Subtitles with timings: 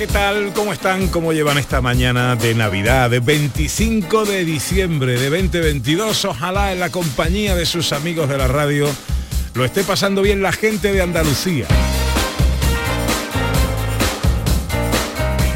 [0.00, 0.54] ¿Qué tal?
[0.54, 1.08] ¿Cómo están?
[1.08, 6.24] ¿Cómo llevan esta mañana de Navidad, de 25 de diciembre de 2022?
[6.24, 8.88] Ojalá en la compañía de sus amigos de la radio
[9.52, 11.66] lo esté pasando bien la gente de Andalucía.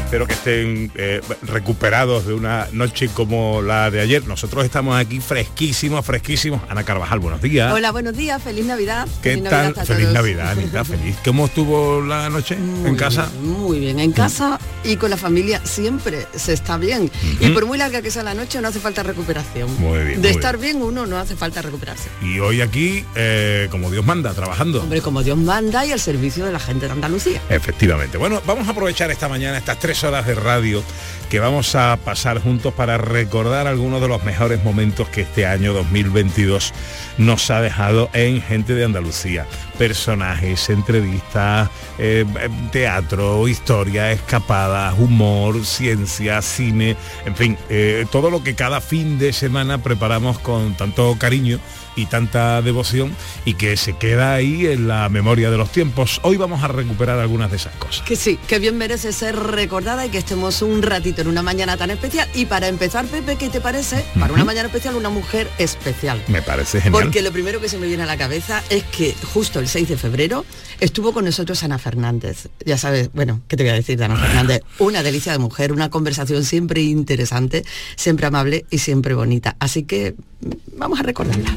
[0.05, 4.25] Espero que estén eh, recuperados de una noche como la de ayer.
[4.27, 6.61] Nosotros estamos aquí fresquísimos, fresquísimos.
[6.69, 7.73] Ana Carvajal, buenos días.
[7.73, 9.07] Hola, buenos días, feliz Navidad.
[9.23, 9.73] ¿Qué feliz tal?
[9.73, 10.09] Navidad feliz.
[10.09, 11.15] Navidad, Anita, feliz.
[11.25, 13.29] ¿Cómo estuvo la noche Muy en casa?
[13.41, 17.09] bien, muy bien, en casa y con la familia siempre se está bien.
[17.39, 19.73] Y por muy larga que sea la noche no hace falta recuperación.
[19.81, 22.09] Muy bien, De muy estar bien uno no hace falta recuperarse.
[22.21, 24.83] Y hoy aquí, eh, como Dios manda, trabajando.
[24.83, 27.41] Hombre, como Dios manda y al servicio de la gente de Andalucía.
[27.49, 28.19] Efectivamente.
[28.19, 30.83] Bueno, vamos a aprovechar esta mañana, estas tres horas de radio
[31.29, 35.73] que vamos a pasar juntos para recordar algunos de los mejores momentos que este año
[35.73, 36.73] 2022
[37.17, 39.45] nos ha dejado en Gente de Andalucía.
[39.77, 42.25] Personajes, entrevistas, eh,
[42.71, 49.33] teatro, historia, escapadas, humor, ciencia, cine, en fin, eh, todo lo que cada fin de
[49.33, 51.59] semana preparamos con tanto cariño
[51.95, 53.15] y tanta devoción
[53.45, 56.19] y que se queda ahí en la memoria de los tiempos.
[56.23, 58.05] Hoy vamos a recuperar algunas de esas cosas.
[58.05, 61.77] Que sí, que bien merece ser recordada y que estemos un ratito en una mañana
[61.77, 62.27] tan especial.
[62.33, 64.03] Y para empezar, Pepe, ¿qué te parece?
[64.19, 66.21] Para una mañana especial, una mujer especial.
[66.27, 67.03] Me parece genial.
[67.03, 69.89] Porque lo primero que se me viene a la cabeza es que justo el 6
[69.89, 70.45] de febrero
[70.79, 72.49] estuvo con nosotros Ana Fernández.
[72.65, 74.61] Ya sabes, bueno, ¿qué te voy a decir de Ana Fernández?
[74.79, 77.65] Una delicia de mujer, una conversación siempre interesante,
[77.95, 79.55] siempre amable y siempre bonita.
[79.59, 81.55] Así que mm, vamos a recordarla.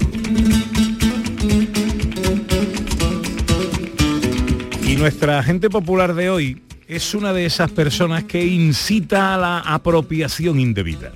[4.83, 9.59] Y nuestra gente popular de hoy es una de esas personas que incita a la
[9.59, 11.13] apropiación indebida.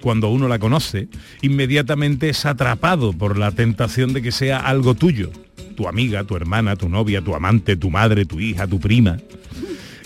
[0.00, 1.08] Cuando uno la conoce,
[1.42, 5.30] inmediatamente es atrapado por la tentación de que sea algo tuyo.
[5.76, 9.18] Tu amiga, tu hermana, tu novia, tu amante, tu madre, tu hija, tu prima.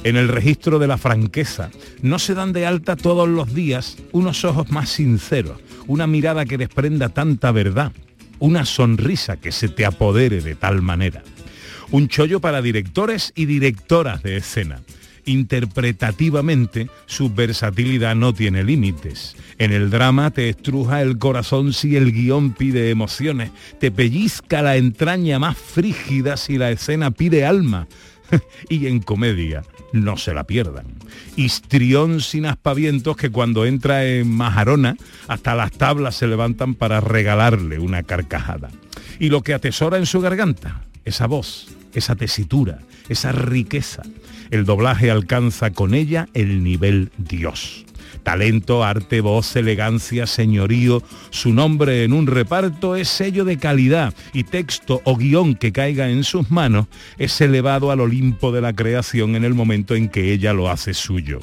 [0.04, 4.44] En el registro de la franqueza no se dan de alta todos los días unos
[4.44, 7.92] ojos más sinceros, una mirada que desprenda tanta verdad,
[8.38, 11.22] una sonrisa que se te apodere de tal manera.
[11.90, 14.80] Un chollo para directores y directoras de escena.
[15.26, 19.36] Interpretativamente, su versatilidad no tiene límites.
[19.58, 23.50] En el drama te estruja el corazón si el guion pide emociones,
[23.80, 27.86] te pellizca la entraña más frígida si la escena pide alma.
[28.68, 30.86] y en comedia, no se la pierdan.
[31.36, 34.96] Histrión sin aspavientos que cuando entra en Majarona,
[35.28, 38.70] hasta las tablas se levantan para regalarle una carcajada.
[39.18, 44.02] Y lo que atesora en su garganta, esa voz, esa tesitura, esa riqueza.
[44.50, 47.84] El doblaje alcanza con ella el nivel Dios.
[48.22, 54.44] Talento, arte, voz, elegancia, señorío, su nombre en un reparto es sello de calidad y
[54.44, 56.86] texto o guion que caiga en sus manos
[57.18, 60.94] es elevado al Olimpo de la creación en el momento en que ella lo hace
[60.94, 61.40] suyo.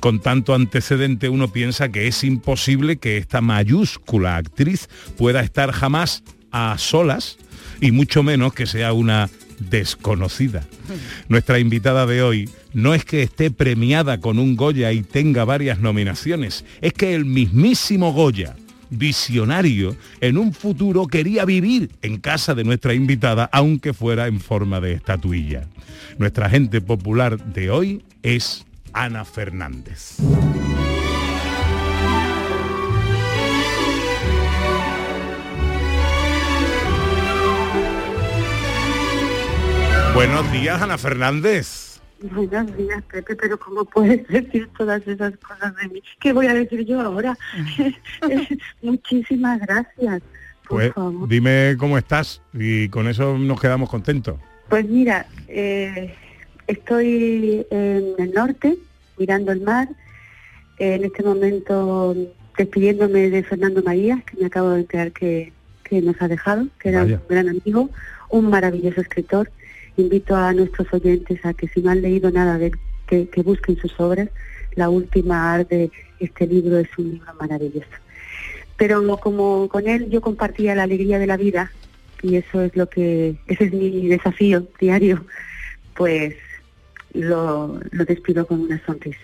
[0.00, 4.88] Con tanto antecedente uno piensa que es imposible que esta mayúscula actriz
[5.18, 7.36] pueda estar jamás a solas
[7.82, 10.64] y mucho menos que sea una desconocida.
[11.28, 15.80] Nuestra invitada de hoy no es que esté premiada con un Goya y tenga varias
[15.80, 18.56] nominaciones, es que el mismísimo Goya,
[18.88, 24.80] visionario, en un futuro quería vivir en casa de nuestra invitada, aunque fuera en forma
[24.80, 25.66] de estatuilla.
[26.18, 30.18] Nuestra gente popular de hoy es Ana Fernández.
[40.14, 42.00] Buenos días, Ana Fernández.
[42.20, 46.02] Buenos días, Pepe, pero ¿cómo puedes decir todas esas cosas de mí?
[46.20, 47.36] ¿Qué voy a decir yo ahora?
[48.82, 50.22] Muchísimas gracias.
[50.68, 51.28] Pues favor.
[51.28, 54.36] dime cómo estás y con eso nos quedamos contentos.
[54.68, 56.14] Pues mira, eh,
[56.66, 58.76] estoy en el norte,
[59.18, 59.88] mirando el mar,
[60.78, 62.14] en este momento
[62.56, 65.52] despidiéndome de Fernando Marías, que me acabo de enterar que,
[65.84, 67.16] que nos ha dejado, que era Vaya.
[67.16, 67.90] un gran amigo,
[68.30, 69.50] un maravilloso escritor.
[69.96, 72.72] Invito a nuestros oyentes a que si no han leído nada de él,
[73.06, 74.28] que, que busquen sus obras.
[74.74, 75.90] La última arte de
[76.20, 77.88] este libro es un libro maravilloso.
[78.76, 81.70] Pero como con él yo compartía la alegría de la vida,
[82.22, 85.24] y eso es lo que, ese es mi desafío diario,
[85.94, 86.34] pues
[87.12, 89.18] lo, lo despido con una sonrisa.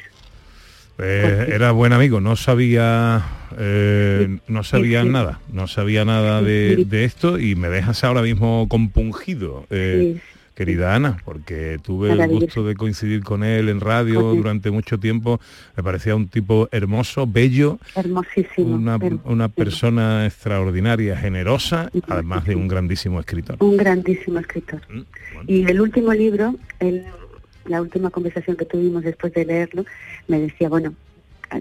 [1.00, 3.24] Eh, era buen amigo, no sabía,
[3.56, 5.08] eh, no sabía sí.
[5.08, 10.18] nada, no sabía nada de, de esto y me dejas ahora mismo compungido, eh,
[10.58, 15.38] querida Ana, porque tuve el gusto de coincidir con él en radio durante mucho tiempo.
[15.76, 18.74] Me parecía un tipo hermoso, bello, Hermosísimo.
[18.74, 19.22] una, hermosísimo.
[19.32, 23.56] una persona extraordinaria, generosa, además de un grandísimo escritor.
[23.60, 24.80] Un grandísimo escritor.
[24.92, 25.00] Mm,
[25.46, 27.04] Y el último libro, el-
[27.66, 29.84] la última conversación que tuvimos después de leerlo,
[30.26, 30.92] me decía, bueno,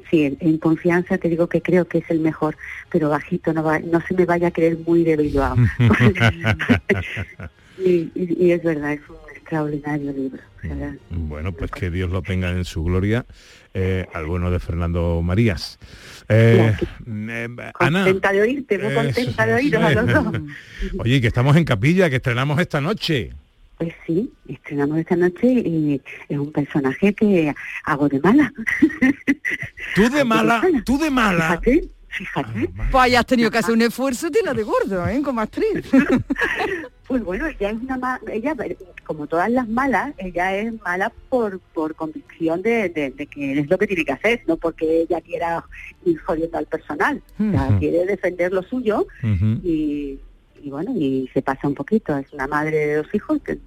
[0.09, 2.57] sí, en, en confianza te digo que creo que es el mejor,
[2.89, 5.55] pero bajito, no, va, no se me vaya a creer muy de Bilbao.
[7.77, 10.41] y, y- y es verdad, es un extraordinario libro.
[10.61, 13.25] sea, Bueno, pues que Dios lo tenga en su gloria
[13.73, 15.77] eh, al bueno de Fernando Marías.
[16.29, 16.73] Eh,
[17.07, 17.47] eh,
[17.79, 20.41] Ana, contenta de oírte, muy contenta de oíros a los dos.
[20.97, 23.31] oye, que estamos en capilla, que estrenamos esta noche.
[23.77, 27.53] Pues sí, estrenamos esta noche y es un personaje que
[27.83, 28.51] hago de mala.
[29.95, 31.61] Tú de mala, tú de mala.
[32.17, 32.69] Fíjate.
[32.91, 35.21] Pues hayas tenido que hacer un esfuerzo tela de gordo, ¿eh?
[35.23, 35.85] Como actriz.
[37.07, 38.53] Pues bueno, ella es una ma- ella
[39.05, 43.69] como todas las malas, ella es mala por por convicción de, de- de que es
[43.69, 45.63] lo que tiene que hacer, no porque ella quiera
[46.03, 47.21] ir jodiendo al personal.
[47.39, 49.07] O sea, quiere defender lo suyo
[49.63, 50.19] y,
[50.61, 52.17] y bueno, y se pasa un poquito.
[52.17, 53.57] Es una madre de dos hijos, que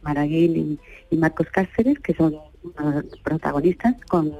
[0.00, 0.78] Maraguil y,
[1.10, 4.32] y Marcos Cáceres, que son unos protagonistas con,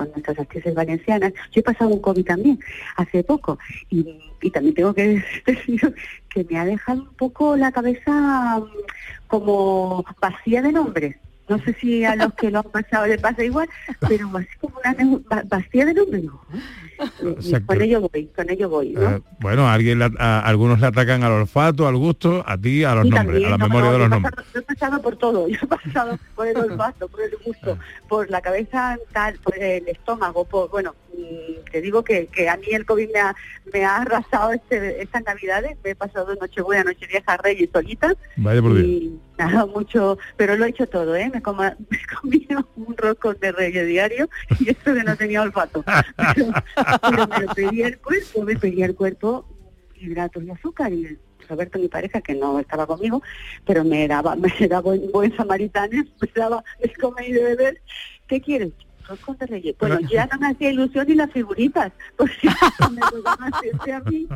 [0.00, 1.34] con nuestras actrices valencianas.
[1.52, 2.58] Yo he pasado un COVID también,
[2.96, 3.58] hace poco,
[3.90, 5.94] y, y también tengo que decir
[6.30, 11.16] que me ha dejado un poco la cabeza mm, como vacía de nombres.
[11.50, 13.68] No sé si a los que lo han pasado les pasa igual,
[14.08, 16.24] pero así como una vacía de nombres.
[17.66, 19.16] Con ello voy, con ello voy, ¿no?
[19.16, 22.94] Eh, bueno, alguien le- a- algunos le atacan al olfato, al gusto, a ti a
[22.94, 24.34] los Y nombres, también, a la no, memoria no, de los he nombres.
[24.34, 27.78] pasado- yo he pasado por todo, yo he pasado por el olfato, por el gusto,
[28.08, 32.56] por la cabeza tal, por el estómago, por bueno, mm, te digo que, que a
[32.56, 33.34] mí el COVID me ha,
[33.72, 38.78] me ha arrasado este, estas navidades, me he pasado Nochebuena, Nochevieja, Reyes solita Vaya por
[38.78, 41.30] y nada, mucho, pero lo he hecho todo, ¿eh?
[41.32, 44.28] Me, coma- me he comido un roscón de Reyes diario
[44.58, 45.82] y eso que no tenía olfato.
[46.34, 46.52] Pero,
[47.02, 49.46] pero me pedía el cuerpo, me pedía el cuerpo
[49.94, 51.18] hidratos y azúcar y
[51.48, 53.22] Roberto, mi pareja, que no estaba conmigo,
[53.66, 57.80] pero me daba, me daba buen, buen samaritano, me daba de comer y de beber.
[58.28, 58.72] ¿Qué quieres?
[59.80, 62.48] Bueno, ya no me hacía ilusión ni las figuritas, porque
[63.84, 64.28] me a mí.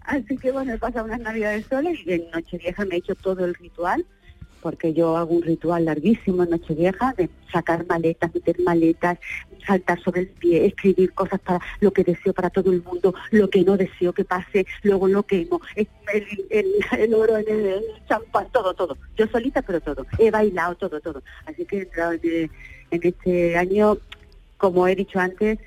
[0.00, 3.44] Así que bueno, he pasado unas navidades solas y en Nochevieja me he hecho todo
[3.44, 4.06] el ritual
[4.62, 9.18] porque yo hago un ritual larguísimo en Nochevieja de sacar maletas, meter maletas,
[9.66, 13.48] saltar sobre el pie, escribir cosas para lo que deseo para todo el mundo, lo
[13.50, 15.88] que no deseo que pase, luego lo quemo, el,
[16.50, 16.66] el,
[16.98, 18.96] el oro en el, el champán, todo, todo.
[19.16, 20.06] Yo solita, pero todo.
[20.18, 21.22] He bailado todo, todo.
[21.46, 22.50] Así que he entrado en,
[22.90, 23.98] en este año,
[24.56, 25.58] como he dicho antes,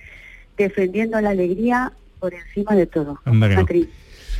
[0.57, 3.19] defendiendo la alegría por encima de todo.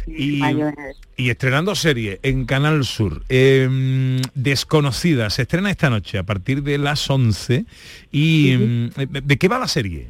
[0.07, 6.77] Y, estrenando serie en Canal Sur, eh, Desconocida, se estrena esta noche a partir de
[6.77, 7.65] las 11.
[8.11, 8.89] ¿Y mm,
[9.23, 10.07] de qué va la serie?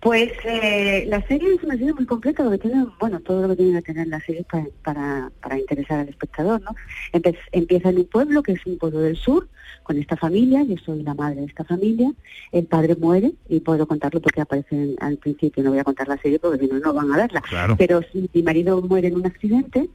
[0.00, 3.48] Pues eh, la serie es una serie muy completa, lo que tiene, bueno, todo lo
[3.48, 6.74] que tiene que tener la serie para, para, para interesar al espectador, ¿no?
[7.12, 9.48] Empe- empieza en un pueblo, que es un pueblo del sur,
[9.82, 12.12] con esta familia, yo soy la madre de esta familia,
[12.52, 16.08] el padre muere, y puedo contarlo porque aparece en- al principio, no voy a contar
[16.08, 17.74] la serie porque si no, no van a verla, Claro.
[17.78, 19.88] pero si mi marido muere en un accidente,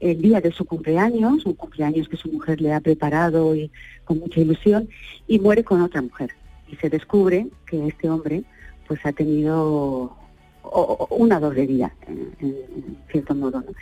[0.00, 3.70] el día de su cumpleaños, un cumpleaños que su mujer le ha preparado y
[4.04, 4.88] con mucha ilusión,
[5.26, 6.30] y muere con otra mujer.
[6.70, 8.44] Y se descubre que este hombre
[8.88, 10.16] pues ha tenido
[11.10, 12.32] una doble vida, en,
[13.10, 13.60] cierto modo.
[13.60, 13.72] ¿no?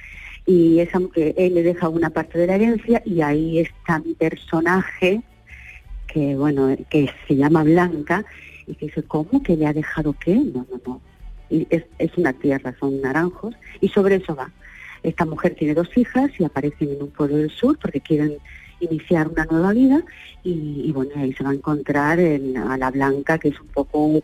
[0.45, 5.23] Y esa, él le deja una parte de la herencia y ahí está mi personaje,
[6.07, 8.25] que bueno, que se llama Blanca,
[8.67, 10.35] y que dice, ¿cómo que le ha dejado qué?
[10.35, 11.01] No, no, no.
[11.49, 14.51] Y es, es una tierra, son naranjos, y sobre eso va.
[15.03, 18.39] Esta mujer tiene dos hijas y aparecen en un pueblo del sur porque quieren
[18.81, 20.03] iniciar una nueva vida
[20.43, 23.69] y, y bueno, ahí se va a encontrar en- a la Blanca, que es un
[23.69, 24.21] poco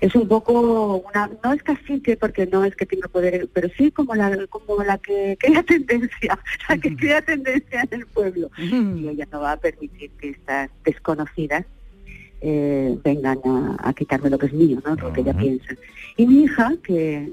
[0.00, 3.90] es un poco una no es cacique porque no es que tenga poder pero sí
[3.90, 6.38] como la como la que crea tendencia
[6.68, 8.50] la que crea tendencia en el pueblo.
[8.58, 11.66] Y ella no va a permitir que estas desconocidas
[12.40, 15.74] eh, vengan a, a quitarme lo que es mío no lo que ella piensa.
[16.16, 17.32] Y mi hija que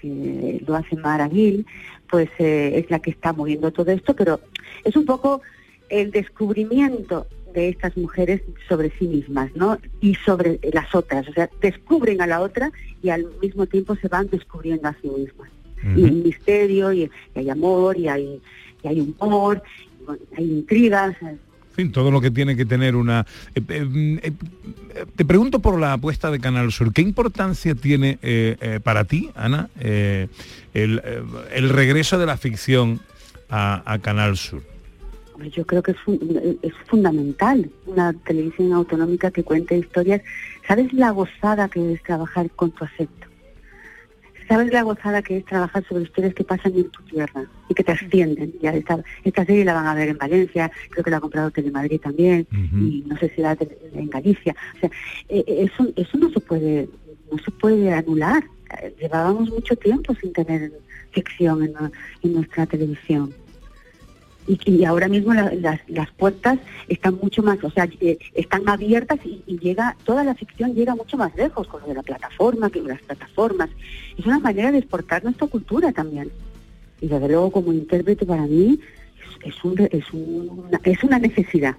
[0.00, 1.66] que lo hace Mara Gil
[2.10, 4.40] pues eh, es la que está moviendo todo esto pero
[4.84, 5.42] es un poco
[5.88, 9.78] el descubrimiento de estas mujeres sobre sí mismas, ¿no?
[10.00, 12.70] Y sobre las otras, o sea, descubren a la otra
[13.02, 15.50] y al mismo tiempo se van descubriendo a sí mismas.
[15.96, 17.02] Y hay misterio, y,
[17.34, 18.40] y hay amor, y hay,
[18.82, 19.62] y hay humor,
[20.00, 21.16] y bueno, hay intrigas.
[21.22, 21.38] En
[21.74, 23.26] fin, todo lo que tiene que tener una...
[23.54, 24.32] eh, eh, eh,
[25.14, 26.92] te pregunto por la apuesta de Canal Sur.
[26.92, 28.18] ¿Qué importancia tiene
[28.82, 30.20] para ti, Ana, el,
[31.54, 33.00] el regreso de la ficción
[33.48, 34.62] a, a Canal Sur?
[35.44, 40.22] Yo creo que es, fun- es fundamental una televisión autonómica que cuente historias.
[40.66, 43.26] ¿Sabes la gozada que es trabajar con tu acento?
[44.48, 47.82] ¿Sabes la gozada que es trabajar sobre historias que pasan en tu tierra y que
[47.82, 48.52] trascienden?
[48.62, 51.50] Ya esta, esta serie la van a ver en Valencia, creo que la ha comprado
[51.50, 53.56] Telemadrid también, y no sé si la
[53.94, 54.54] en Galicia.
[54.76, 54.90] O sea,
[55.28, 56.88] eh, eh, eso, eso no se puede,
[57.32, 58.44] no se puede anular.
[58.82, 60.72] Eh, Llevábamos mucho tiempo sin tener
[61.10, 61.64] ficción
[62.22, 63.34] en nuestra televisión
[64.46, 68.68] y, y ahora mismo la- las, las puertas están mucho más, o sea, eh, están
[68.68, 72.70] abiertas y, llega, toda la ficción llega mucho más lejos con lo de la plataforma,
[72.70, 73.70] que las plataformas.
[74.18, 76.30] Es una manera de exportar nuestra cultura también.
[77.00, 78.78] Y desde luego como intérprete para mí
[79.44, 81.76] es, es, un, es, una, es una necesidad.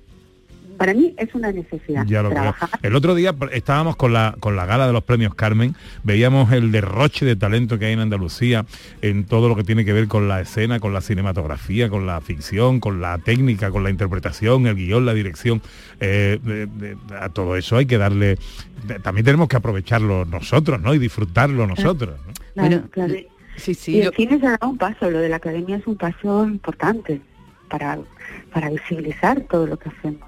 [0.78, 2.56] Para mí es una necesidad Ya lo creo.
[2.84, 6.72] El otro día estábamos con la, con la gala de los premios Carmen, veíamos el
[6.72, 8.66] derroche de talento que hay en Andalucía
[9.02, 12.22] en todo lo que tiene que ver con la escena, con la cinematografía, con la
[12.22, 15.62] ficción, con la técnica, con la interpretación, el guion, la dirección.
[16.00, 18.38] Eh, de- de- a todo eso hay que darle...
[18.86, 20.94] de- También tenemos que aprovecharlo nosotros, ¿no?
[20.94, 22.16] Y disfrutarlo nosotros.
[22.28, 22.34] ¿no?
[22.54, 23.14] Claro, claro.
[23.56, 23.94] Sí, sí.
[23.96, 25.96] y el yo- cine se ha dado un paso, lo de la academia es un
[25.98, 27.20] paso importante
[27.70, 27.98] para,
[28.54, 30.22] para visibilizar todo lo que hacemos.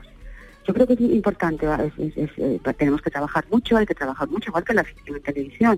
[0.69, 3.85] Yo creo que es importante, va, es- es- es, eh, tenemos que trabajar mucho, hay
[3.85, 5.77] que trabajar mucho, igual que la ficción en televisión.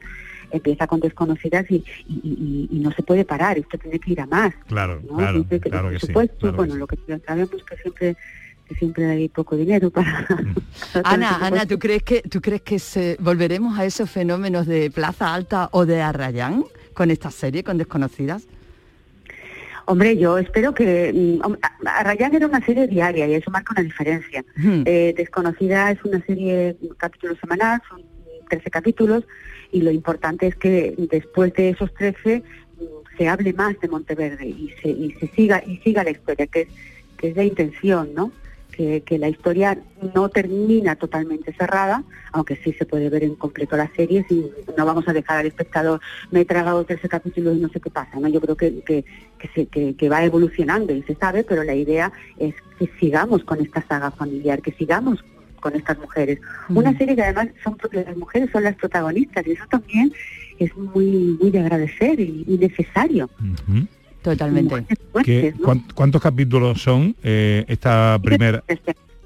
[0.52, 1.88] Empieza con desconocidas y, y-
[2.70, 4.54] y- y no se puede parar, esto tiene que ir a más.
[4.68, 5.18] Claro, ¿no?
[5.18, 6.08] claro, que- claro por que sí.
[6.08, 6.80] supuesto, claro que bueno, sí.
[6.80, 8.16] lo que sabemos que siempre
[8.68, 10.26] que siempre hay poco dinero para...
[11.04, 14.90] Ana, para- Ana, ¿tú crees que tú crees que se volveremos a esos fenómenos de
[14.92, 18.44] Plaza Alta o de Arrayán con esta serie, con desconocidas?
[19.92, 21.12] Hombre, yo espero que...
[21.14, 24.44] mm, a- Arrayán era una serie diaria y eso marca una diferencia.
[24.86, 28.02] Eh, Desconocida es una serie, un capítulo semanal, son
[28.50, 29.26] 13 capítulos,
[29.74, 32.38] y lo importante es que después de esos 13
[32.80, 32.84] mm,
[33.18, 36.62] se hable más de Monteverde y se, y se siga y siga la historia, que
[36.62, 36.68] es,
[37.18, 38.32] que es la intención, ¿no?
[38.72, 39.78] Que, que la historia
[40.16, 44.86] no termina totalmente cerrada, aunque sí se puede ver en completo la serie, si no
[44.86, 46.00] vamos a dejar al espectador,
[46.32, 48.28] me he tragado 13 capítulos y no sé qué pasa, ¿no?
[48.30, 49.04] Yo creo que, que,
[49.38, 53.44] que, se- que- que va evolucionando y se sabe, pero la idea es que sigamos
[53.44, 55.24] con esta saga familiar, que sigamos
[55.60, 56.40] con estas mujeres.
[56.70, 60.12] Una serie que además son las mujeres son las protagonistas y eso también
[60.58, 63.30] es muy muy de agradecer y, y necesario.
[64.22, 64.86] Totalmente.
[65.24, 68.64] ¿Qué- cuán- ¿Cuántos capítulos son eh, esta primera?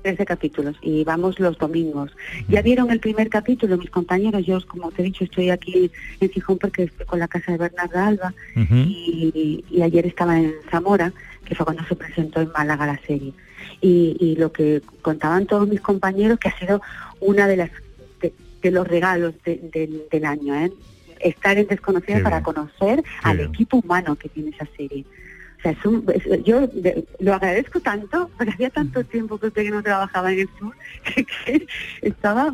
[0.01, 2.11] 13 capítulos y vamos los domingos.
[2.47, 6.29] Ya vieron el primer capítulo mis compañeros, yo como te he dicho estoy aquí en
[6.29, 8.33] Gijón porque estoy con la casa de Bernarda Alba
[8.87, 11.11] y, y ayer estaba en Zamora,
[11.43, 13.33] que fue cuando se presentó en Málaga la serie.
[13.81, 16.81] Y, y lo que contaban todos mis compañeros que ha sido
[17.19, 17.71] una de las
[18.21, 20.71] de, de los regalos de- del- del año, ¿eh?
[21.29, 22.43] Estar en Desconocida Qué para bien.
[22.43, 23.49] conocer al bien.
[23.49, 25.05] equipo humano que tiene esa serie.
[25.57, 29.47] O sea, es un- es- yo de- lo agradezco tanto, porque hacía tanto tiempo que
[29.47, 30.73] usted no trabajaba en el sur,
[31.15, 31.67] que, que
[32.01, 32.53] estaba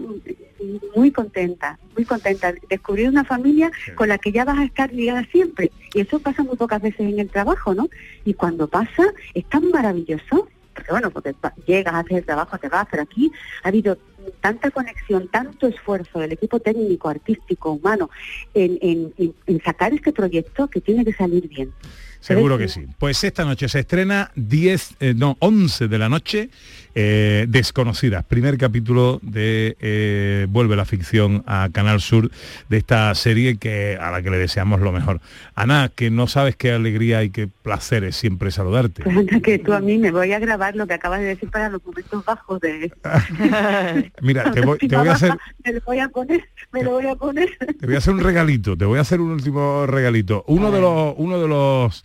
[0.95, 2.53] muy contenta, muy contenta.
[2.69, 5.71] Descubrir una familia con la que ya vas a estar ligada siempre.
[5.93, 7.89] Y eso pasa muy pocas veces en el trabajo, ¿no?
[8.23, 10.47] Y cuando pasa, es tan maravilloso.
[10.73, 11.35] Porque bueno, porque
[11.67, 13.29] llegas, haces el trabajo, te vas, pero aquí
[13.63, 13.97] ha habido
[14.39, 18.09] tanta conexión, tanto esfuerzo del equipo técnico, artístico, humano,
[18.53, 21.71] en, en- sacar este proyecto que tiene que salir bien.
[22.19, 22.85] Seguro que sí.
[22.99, 26.49] Pues esta noche se estrena 10, eh, no, 11 de la noche,
[26.95, 32.31] eh, Desconocidas, primer capítulo de eh, Vuelve la ficción a Canal Sur
[32.69, 35.21] de esta serie que a la que le deseamos lo mejor.
[35.55, 39.03] Ana, que no sabes qué alegría y qué placer es siempre saludarte.
[39.41, 41.83] Que tú a mí me voy a grabar lo que acabas de decir para los
[41.85, 42.91] momentos bajos de...
[44.21, 45.33] Mira, te voy, te voy a hacer
[45.63, 47.49] Me lo voy a poner, me lo voy a poner.
[47.79, 50.43] Te voy a hacer un regalito, te voy a hacer un último regalito.
[50.47, 52.03] Uno de los, uno de los,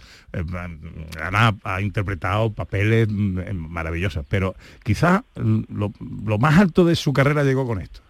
[1.22, 5.92] Ana ha interpretado papeles mm, eh, maravillosos, pero quizás mm, lo,
[6.24, 8.00] lo más alto de su carrera llegó con esto.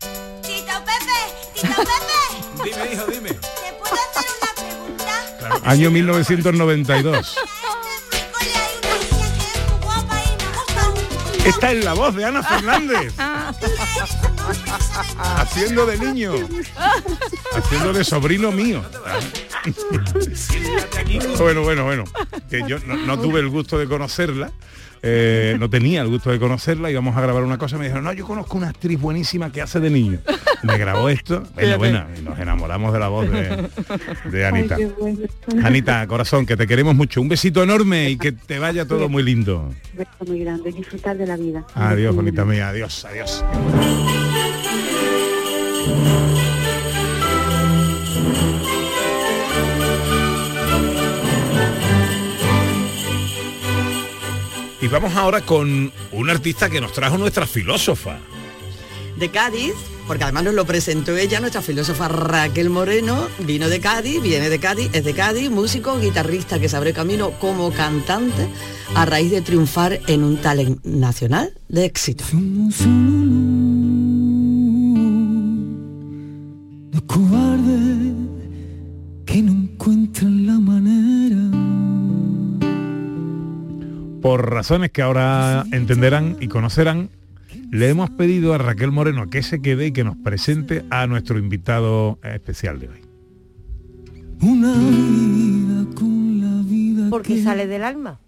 [2.64, 3.30] Dime, hijo, dime.
[5.64, 7.36] Año 1992.
[11.44, 13.14] Esta es la voz de Ana Fernández.
[15.16, 16.32] haciendo de niño.
[17.54, 18.82] Haciendo de sobrino mío.
[21.38, 22.04] bueno, bueno, bueno.
[22.48, 24.52] Que yo no, no tuve el gusto de conocerla.
[25.02, 28.12] Eh, no tenía el gusto de conocerla, íbamos a grabar una cosa, me dijeron, no,
[28.12, 30.18] yo conozco una actriz buenísima que hace de niño.
[30.62, 33.68] Me grabó esto, bueno, bueno, y nos enamoramos de la voz de,
[34.30, 34.76] de Anita.
[34.76, 35.20] Ay, qué bueno.
[35.64, 37.20] Anita, corazón, que te queremos mucho.
[37.20, 39.70] Un besito enorme y que te vaya todo muy lindo.
[39.92, 41.64] Un beso muy grande, disfrutar de la vida.
[41.74, 42.68] Adiós, bonita mía.
[42.68, 43.44] Adiós, adiós.
[54.82, 58.18] Y vamos ahora con un artista que nos trajo nuestra filósofa.
[59.16, 59.74] de Cádiz,
[60.06, 64.58] porque además nos lo presentó ella, nuestra filósofa Raquel Moreno, vino de Cádiz, viene de
[64.58, 68.48] Cádiz, es de Cádiz, músico, guitarrista que se abre camino como cantante
[68.94, 72.24] a raíz de triunfar en un talent nacional de éxito.
[84.60, 87.08] Razones que ahora entenderán y conocerán,
[87.70, 91.38] le hemos pedido a Raquel Moreno que se quede y que nos presente a nuestro
[91.38, 93.00] invitado especial de hoy.
[94.42, 97.06] Una vida con la vida.
[97.08, 98.20] porque sale del alma.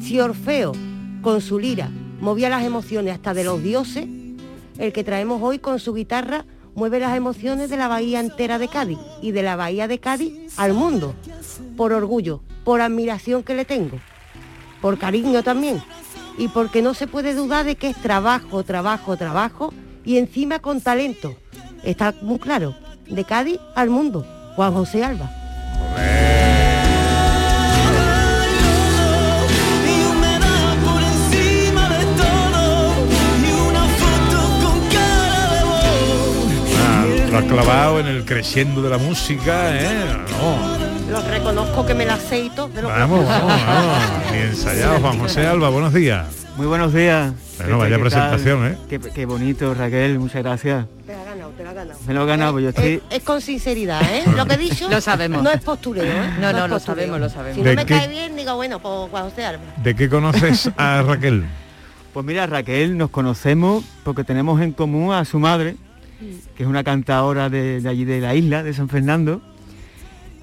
[0.00, 0.72] Si Orfeo,
[1.20, 4.06] con su lira, movía las emociones hasta de los dioses,
[4.78, 8.68] el que traemos hoy con su guitarra mueve las emociones de la bahía entera de
[8.68, 11.14] Cádiz y de la bahía de Cádiz al mundo,
[11.76, 13.98] por orgullo, por admiración que le tengo,
[14.80, 15.82] por cariño también,
[16.38, 19.72] y porque no se puede dudar de que es trabajo, trabajo, trabajo,
[20.04, 21.36] y encima con talento.
[21.82, 22.74] Está muy claro,
[23.06, 25.30] de Cádiz al mundo, Juan José Alba.
[37.38, 40.06] Ah, clavado en el creciendo de la música, ¿eh?
[40.30, 40.75] No.
[41.10, 43.98] Lo reconozco que me la sé y todo, pero Vamos, vamos, vamos.
[44.32, 46.26] Ni ensayado, Juan José Alba, buenos días.
[46.56, 47.32] Muy buenos días.
[47.58, 48.72] Bueno, ¿Qué- vaya qué presentación, tal?
[48.72, 48.78] ¿eh?
[48.88, 50.86] Qué, qué bonito, Raquel, muchas gracias.
[51.06, 52.00] Te la has ganado, te la has ganado.
[52.06, 52.94] Me lo he ganado, pues yo estoy...
[53.10, 54.24] Es, es con sinceridad, ¿eh?
[54.36, 55.42] Lo que he dicho Lo sabemos.
[55.42, 56.30] no es postureo, ¿eh?
[56.40, 56.80] No, no, lo postureo.
[57.06, 57.56] sabemos, lo sabemos.
[57.56, 57.94] Si ¿De no me qué?
[57.94, 59.62] cae bien, digo, bueno, pues Juan José Alba.
[59.76, 61.44] ¿De qué conoces a Raquel?
[62.12, 65.76] Pues mira, Raquel, nos conocemos porque tenemos en común a su madre,
[66.56, 69.40] que es una cantadora de, de allí de la isla, de San Fernando.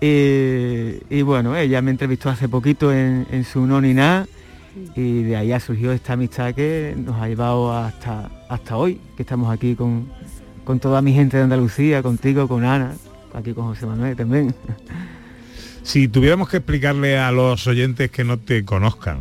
[0.06, 4.28] Y bueno, ella me entrevistó hace poquito en, en su No Ni Nada
[4.96, 9.24] y de ahí ha surgido esta amistad que nos ha llevado hasta, hasta hoy, que
[9.24, 10.10] estamos aquí con,
[10.63, 12.94] con toda mi gente de Andalucía, contigo, con Ana,
[13.34, 14.54] aquí con José Manuel también.
[15.84, 19.20] Si tuviéramos que explicarle a los oyentes que no te conozcan,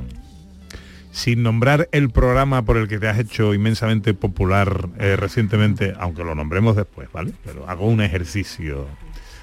[1.11, 6.23] sin nombrar el programa por el que te has hecho inmensamente popular eh, recientemente, aunque
[6.23, 7.33] lo nombremos después, ¿vale?
[7.45, 8.87] Pero hago un ejercicio,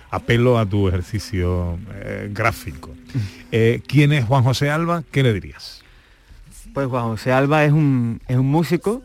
[0.10, 2.96] apelo a tu ejercicio eh, gráfico.
[3.52, 5.04] Eh, ¿Quién es Juan José Alba?
[5.12, 5.82] ¿Qué le dirías?
[6.74, 9.02] Pues Juan José Alba es un, es un músico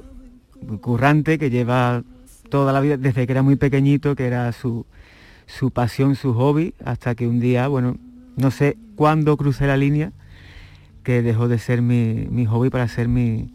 [0.81, 2.03] currante que lleva
[2.49, 4.87] toda la vida, desde que era muy pequeñito, que era su,
[5.47, 7.97] su pasión, su hobby, hasta que un día, bueno,
[8.37, 10.13] no sé cuándo crucé la línea,
[11.03, 13.51] que dejó de ser mi, mi hobby para ser mi,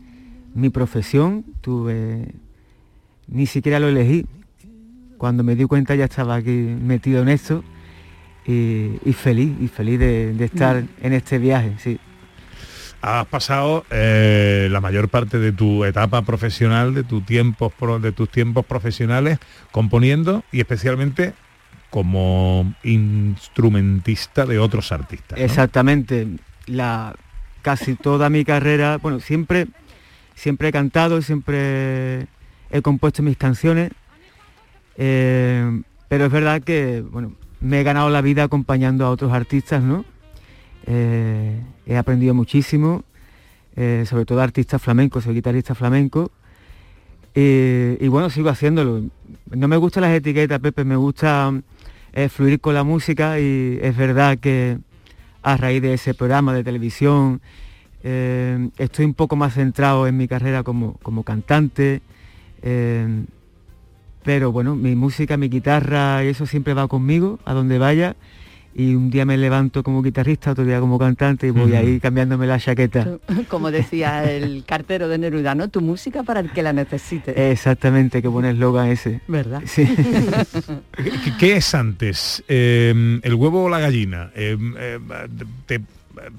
[0.54, 1.46] mi profesión.
[1.62, 2.34] Tuve,
[3.28, 4.26] ni siquiera lo elegí.
[5.20, 7.64] Cuando me di cuenta ya estaba aquí metido en esto
[8.48, 12.00] y, y feliz, y feliz de, de estar en este viaje, sí.
[13.02, 18.30] Has pasado eh, la mayor parte de tu etapa profesional, de, tu tiempos de tus
[18.30, 19.40] tiempos profesionales,
[19.72, 21.34] componiendo y especialmente
[21.90, 25.38] como instrumentista de otros artistas.
[25.38, 25.44] ¿no?
[25.44, 26.28] Exactamente.
[26.66, 27.14] La,
[27.62, 29.68] casi toda mi carrera, bueno, siempre,
[30.34, 32.28] siempre he cantado, siempre
[32.70, 33.92] he compuesto mis canciones,
[35.02, 37.32] eh, pero es verdad que, bueno,
[37.62, 40.04] me he ganado la vida acompañando a otros artistas, ¿no?
[40.86, 43.06] Eh, he aprendido muchísimo,
[43.78, 46.32] eh, sobre todo artistas flamencos, soy guitarrista flamenco.
[47.34, 49.04] Y, y bueno, sigo haciéndolo.
[49.50, 51.54] No me gustan las etiquetas, Pepe, me gusta
[52.30, 54.80] fluir con la música y es verdad que
[55.44, 57.40] a raíz de ese programa de televisión
[58.02, 62.02] estoy un poco más centrado en mi carrera como, como cantante.
[64.24, 68.16] Pero bueno, mi música, mi guitarra, eso siempre va conmigo, a donde vaya.
[68.76, 72.46] Y un día me levanto como guitarrista, otro día como cantante y voy ahí cambiándome
[72.46, 73.18] la chaqueta.
[73.50, 75.70] Como decía el cartero de Neruda, ¿no?
[75.70, 77.52] Tu música para el que la necesite.
[77.52, 79.22] Exactamente, qué buen eslogan ese.
[79.28, 79.64] ¿Verdad?
[79.66, 79.86] Sí.
[80.96, 82.44] ¿Qué, qué es antes?
[82.48, 84.32] Eh, ¿El huevo o la gallina?
[84.36, 85.00] Eh, eh,
[85.66, 85.82] te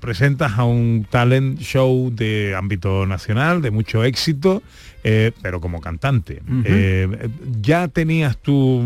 [0.00, 4.62] presentas a un talent show de ámbito nacional, de mucho éxito,
[5.02, 6.42] eh, pero como cantante.
[6.64, 7.28] Eh,
[7.60, 8.82] ¿Ya tenías tu,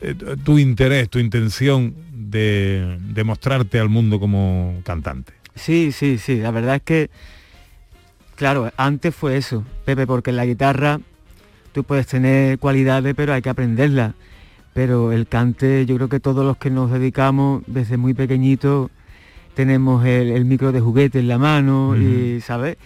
[0.00, 0.14] eh,
[0.44, 5.32] tu interés, tu intención de, de mostrarte al mundo como cantante?
[5.54, 6.38] Sí, sí, sí.
[6.38, 7.10] La verdad es que,
[8.34, 11.00] claro, antes fue eso, Pepe, porque en la guitarra
[11.72, 14.14] tú puedes tener cualidades, pero hay que aprenderlas.
[14.74, 18.90] Pero el cante, yo creo que todos los que nos dedicamos desde muy pequeñito
[19.54, 22.76] tenemos el, el micro de juguete en la mano y, ¿sabes?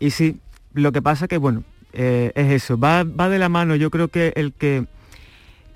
[0.00, 0.38] Y sí,
[0.74, 3.76] lo que pasa que, bueno, eh, es eso, va, va de la mano.
[3.76, 4.86] Yo creo que el que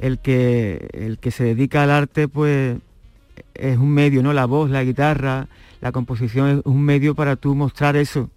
[0.01, 2.79] el que el que se dedica al arte, pues
[3.55, 4.33] es un medio, ¿no?
[4.33, 5.47] La voz, la guitarra,
[5.81, 8.31] la composición es un medio para tú mostrar eso.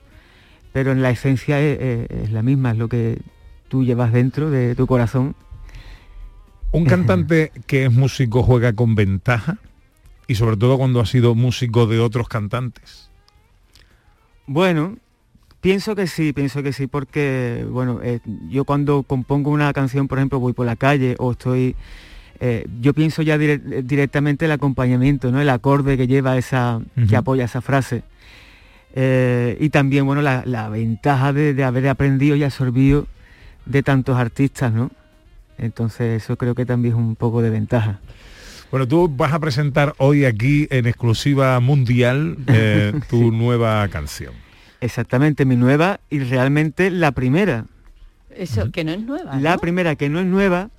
[0.74, 3.20] Pero en la esencia es, es- es la misma, es lo que
[3.70, 5.36] tú llevas dentro de tu corazón.
[6.72, 9.58] Un cantante que es músico juega con ventaja
[10.28, 13.10] y sobre todo cuando ha sido músico de otros cantantes.
[14.46, 14.98] Bueno,
[15.62, 20.18] pienso que sí, pienso que sí, porque bueno, eh, yo cuando compongo una canción, por
[20.20, 21.76] ejemplo, voy por la calle o estoy,
[22.40, 25.42] eh, yo pienso ya dire- directamente el acompañamiento, ¿no?
[25.42, 28.04] El acorde que lleva esa, que apoya esa frase.
[28.96, 33.08] Eh, y también, bueno, la, la ventaja de, de haber aprendido y absorbido
[33.66, 34.90] de tantos artistas, ¿no?
[35.58, 38.00] Entonces eso creo que también es un poco de ventaja.
[38.72, 44.34] Bueno, tú vas a presentar hoy aquí en exclusiva mundial eh, tu nueva canción.
[44.88, 47.66] Exactamente, mi nueva y realmente la primera.
[48.34, 49.36] Eso, que no es nueva.
[49.40, 49.60] La ¿no?
[49.60, 50.70] primera que no es nueva,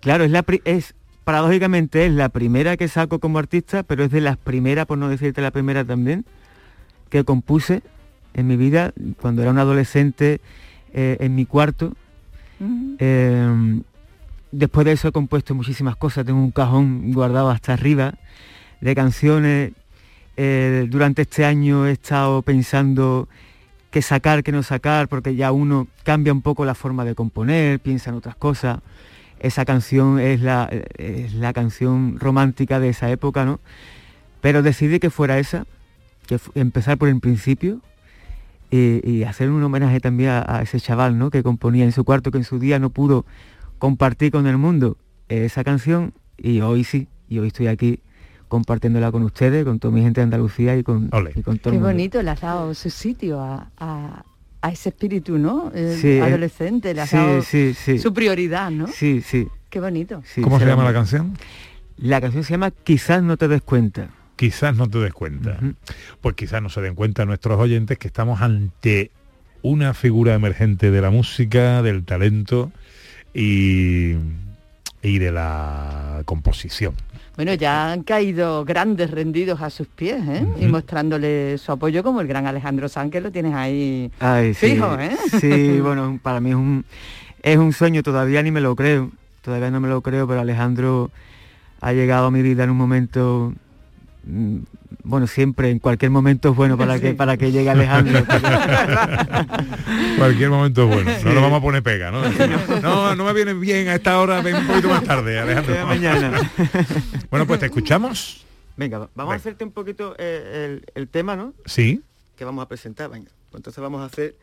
[0.00, 4.10] claro, es la pri- es paradójicamente es la primera que saco como artista, pero es
[4.10, 6.24] de las primeras, por no decirte la primera también,
[7.10, 7.82] que compuse
[8.32, 10.40] en mi vida cuando era un adolescente
[10.94, 11.92] eh, en mi cuarto.
[12.98, 13.80] Eh,
[14.52, 18.14] después de eso he compuesto muchísimas cosas, tengo un cajón guardado hasta arriba
[18.80, 19.72] de canciones.
[20.36, 23.28] Eh, durante este año he estado pensando
[23.90, 27.78] qué sacar, qué no sacar, porque ya uno cambia un poco la forma de componer,
[27.80, 28.80] piensa en otras cosas.
[29.38, 30.68] Esa canción es la,
[30.98, 33.60] es la canción romántica de esa época, ¿no?
[34.40, 35.66] Pero decidí que fuera esa,
[36.26, 37.80] que empezar por el principio
[38.70, 41.30] y, hacer un homenaje también a, a ese chaval, ¿no?
[41.30, 43.24] Que componía en su cuarto, que en su día no pudo
[43.78, 44.96] compartir con el mundo
[45.28, 48.00] esa canción y hoy sí, y hoy estoy aquí
[48.58, 51.76] compartiéndola con ustedes, con toda mi gente de Andalucía y con, y con todo Qué
[51.76, 51.88] el mundo.
[51.88, 54.24] bonito, le has dado su sitio a, a-
[54.62, 55.72] a ese espíritu, ¿no?
[55.74, 57.98] El Sí, adolescente, le has sí, dado sí, sí.
[57.98, 58.86] su prioridad, ¿no?
[58.86, 59.48] Sí, sí.
[59.70, 60.22] Qué bonito.
[60.24, 61.36] sí, ¿Cómo se llama la canción?
[61.96, 64.10] La canción se llama Quizás no te des cuenta.
[64.36, 65.58] Quizás no te des cuenta.
[66.20, 69.10] Pues quizás no se den cuenta nuestros oyentes que estamos ante
[69.62, 72.70] una figura emergente de la música, del talento
[73.34, 74.14] y,
[75.02, 76.94] y de la composición.
[77.36, 80.46] Bueno, ya han caído grandes rendidos a sus pies, ¿eh?
[80.60, 84.70] Y mostrándole su apoyo como el gran Alejandro Sanz, que lo tienes ahí Ay, sí.
[84.70, 85.16] fijo, ¿eh?
[85.40, 86.84] Sí, bueno, para mí es un,
[87.42, 89.10] es un sueño, todavía ni me lo creo,
[89.42, 91.10] todavía no me lo creo, pero Alejandro
[91.80, 93.52] ha llegado a mi vida en un momento
[94.26, 98.24] bueno, siempre, en cualquier momento es bueno para que para que llegue Alejandro.
[100.18, 101.10] Cualquier momento es bueno.
[101.24, 102.22] No nos vamos a poner pega, ¿no?
[102.80, 105.86] No, no me viene bien a esta hora, ven un poquito más tarde, Alejandro.
[105.86, 106.50] mañana.
[107.30, 108.44] Bueno, pues te escuchamos.
[108.76, 111.52] Venga, va- vamos a hacerte un poquito eh, el, el tema, ¿no?
[111.66, 112.00] Sí.
[112.36, 113.30] Que vamos a presentar, venga.
[113.50, 114.36] Pues entonces vamos a hacer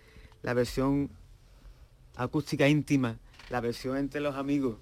[0.44, 1.10] la versión
[2.18, 3.16] acústica íntima,
[3.50, 4.76] la versión entre los amigos.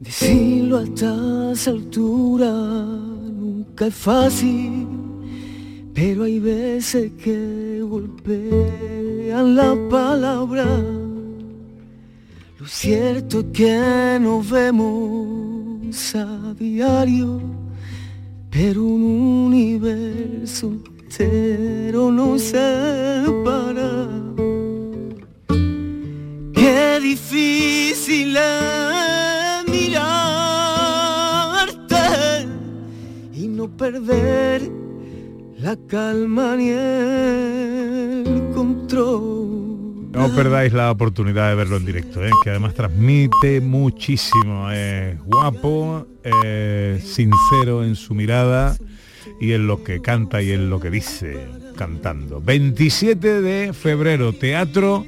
[0.00, 4.86] Decirlo a estas alturas nunca es fácil,
[5.92, 10.64] pero hay veces que golpean la palabra.
[12.58, 17.40] Lo cierto es que nos vemos a diario,
[18.50, 20.72] pero un universo
[21.18, 24.08] entero nos separa.
[26.54, 30.06] Qué difícil es mirarte
[33.32, 34.70] y no perder
[35.58, 40.12] la calma ni el control.
[40.12, 42.30] No perdáis la oportunidad de verlo en directo, ¿eh?
[42.42, 44.70] que además transmite muchísimo.
[44.70, 48.76] Es guapo, eh, sincero en su mirada
[49.40, 51.36] y en lo que canta y en lo que dice
[51.76, 52.40] cantando.
[52.40, 55.04] 27 de febrero, Teatro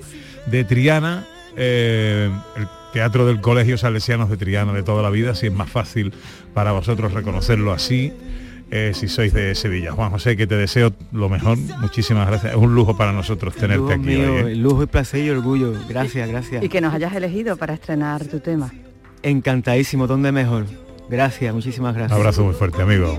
[0.46, 5.46] de Triana, eh, el Teatro del Colegio Salesianos de Triana de toda la vida, si
[5.46, 6.12] es más fácil
[6.54, 8.12] para vosotros reconocerlo así.
[8.70, 9.92] eh, si sois de Sevilla.
[9.92, 11.56] Juan José, que te deseo lo mejor.
[11.80, 12.52] Muchísimas gracias.
[12.52, 14.40] Es un lujo para nosotros tenerte Lujo aquí mío, hoy.
[14.42, 14.52] ¿eh?
[14.52, 15.72] el lujo y placer y orgullo.
[15.88, 16.62] Gracias, gracias.
[16.62, 18.70] Y que nos hayas elegido para estrenar tu tema.
[19.22, 20.66] Encantadísimo, ¿dónde mejor?
[21.08, 22.12] Gracias, muchísimas gracias.
[22.14, 23.18] Un abrazo muy fuerte, amigo.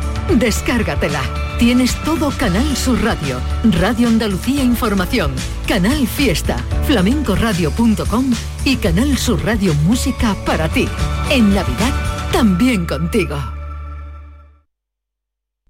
[0.29, 1.21] Descárgatela.
[1.59, 3.39] Tienes todo Canal Sur Radio,
[3.79, 5.31] Radio Andalucía Información,
[5.67, 6.57] Canal Fiesta,
[6.87, 8.25] flamencoradio.com
[8.65, 10.87] y Canal Sur Radio Música para ti.
[11.29, 11.93] En Navidad,
[12.31, 13.60] también contigo.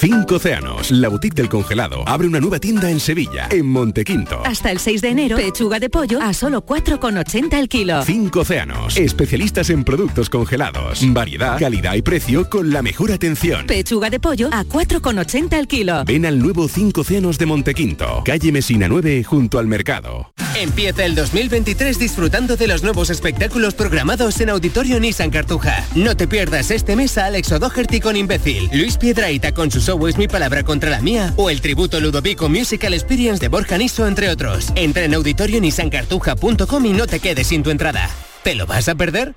[0.00, 4.40] Cinco Océanos, la boutique del congelado, abre una nueva tienda en Sevilla, en Montequinto.
[4.44, 8.04] Hasta el 6 de enero, pechuga de pollo a solo 4,80 el kilo.
[8.04, 11.00] Cinco Océanos, especialistas en productos congelados.
[11.12, 13.66] Variedad, calidad y precio con la mejor atención.
[13.66, 16.04] Pechuga de pollo a 4,80 el kilo.
[16.04, 20.32] Ven al nuevo Cinco Océanos de Montequinto, calle Mesina 9, junto al mercado.
[20.54, 25.84] Empieza el 2023 disfrutando de los nuevos espectáculos programados en Auditorio Nissan Cartuja.
[25.96, 30.06] No te pierdas este mes a Alex O'Doherty con Imbécil, Luis Piedraita con su show
[30.06, 34.06] Es mi palabra contra la mía o el tributo Ludovico Musical Experience de Borja Niso,
[34.06, 34.66] entre otros.
[34.74, 38.10] Entra en auditorionissancartuja.com y no te quedes sin tu entrada.
[38.42, 39.34] ¿Te lo vas a perder?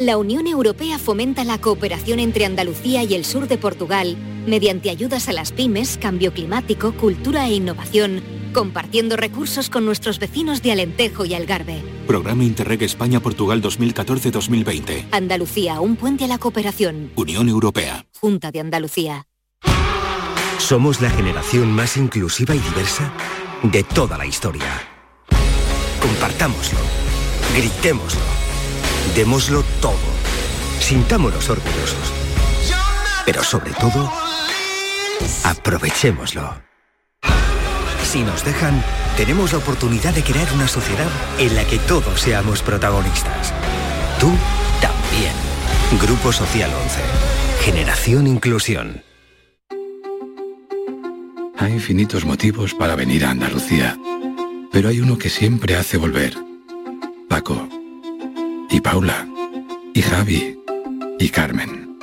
[0.00, 4.16] La Unión Europea fomenta la cooperación entre Andalucía y el sur de Portugal
[4.46, 10.62] mediante ayudas a las pymes, cambio climático, cultura e innovación, compartiendo recursos con nuestros vecinos
[10.62, 11.82] de Alentejo y Algarve.
[12.06, 15.06] Programa Interreg España-Portugal 2014-2020.
[15.12, 17.10] Andalucía, un puente a la cooperación.
[17.16, 18.06] Unión Europea.
[18.20, 19.26] Junta de Andalucía.
[20.58, 23.12] ¿Somos la generación más inclusiva y diversa?
[23.62, 24.82] de toda la historia.
[26.00, 26.78] Compartámoslo,
[27.54, 28.20] gritémoslo,
[29.14, 29.98] démoslo todo,
[30.80, 32.12] sintámonos orgullosos.
[33.26, 34.10] Pero sobre todo,
[35.44, 36.69] aprovechémoslo.
[38.10, 38.82] Si nos dejan,
[39.16, 41.06] tenemos la oportunidad de crear una sociedad
[41.38, 43.54] en la que todos seamos protagonistas.
[44.18, 44.32] Tú
[44.80, 45.32] también.
[46.02, 47.00] Grupo Social 11.
[47.60, 49.04] Generación Inclusión.
[51.56, 53.96] Hay infinitos motivos para venir a Andalucía,
[54.72, 56.36] pero hay uno que siempre hace volver.
[57.28, 57.68] Paco,
[58.70, 59.28] y Paula,
[59.94, 60.58] y Javi,
[61.20, 61.96] y Carmen.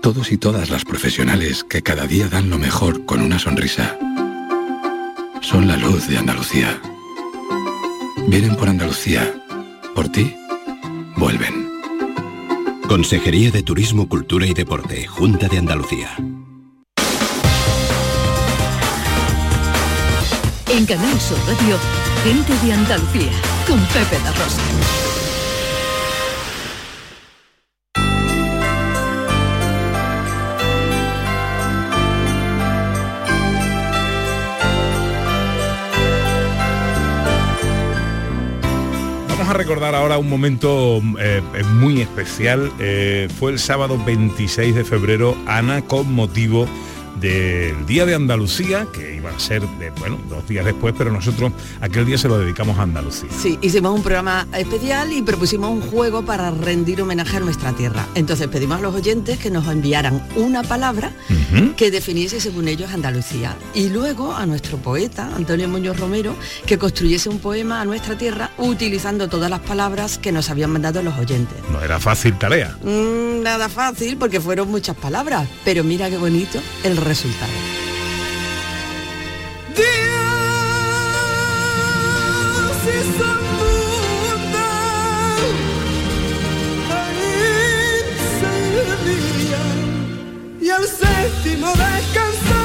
[0.00, 3.98] Todos y todas las profesionales que cada día dan lo mejor con una sonrisa.
[5.48, 6.78] Son la luz de Andalucía.
[8.26, 9.34] Vienen por Andalucía.
[9.94, 10.36] Por ti,
[11.16, 11.70] vuelven.
[12.86, 16.10] Consejería de Turismo, Cultura y Deporte, Junta de Andalucía.
[20.66, 21.78] En Canal Sur Radio,
[22.24, 23.32] gente de Andalucía,
[23.66, 25.07] con Pepe la Rosa.
[39.68, 41.42] Recordar ahora un momento eh,
[41.74, 42.72] muy especial.
[42.78, 46.66] Eh, fue el sábado 26 de febrero, Ana, con motivo
[47.20, 51.52] del Día de Andalucía, que iba a ser, de, bueno, dos días después, pero nosotros
[51.80, 53.28] aquel día se lo dedicamos a Andalucía.
[53.36, 58.06] Sí, hicimos un programa especial y propusimos un juego para rendir homenaje a nuestra tierra.
[58.14, 61.12] Entonces pedimos a los oyentes que nos enviaran una palabra
[61.76, 63.56] que definiese según ellos Andalucía.
[63.74, 66.34] Y luego a nuestro poeta, Antonio Muñoz Romero,
[66.66, 71.02] que construyese un poema a nuestra tierra utilizando todas las palabras que nos habían mandado
[71.02, 71.56] los oyentes.
[71.70, 72.76] No era fácil tarea.
[72.82, 77.50] Mm, nada fácil porque fueron muchas palabras, pero mira qué bonito el resultado.
[90.60, 92.58] Y al séptimo descansó,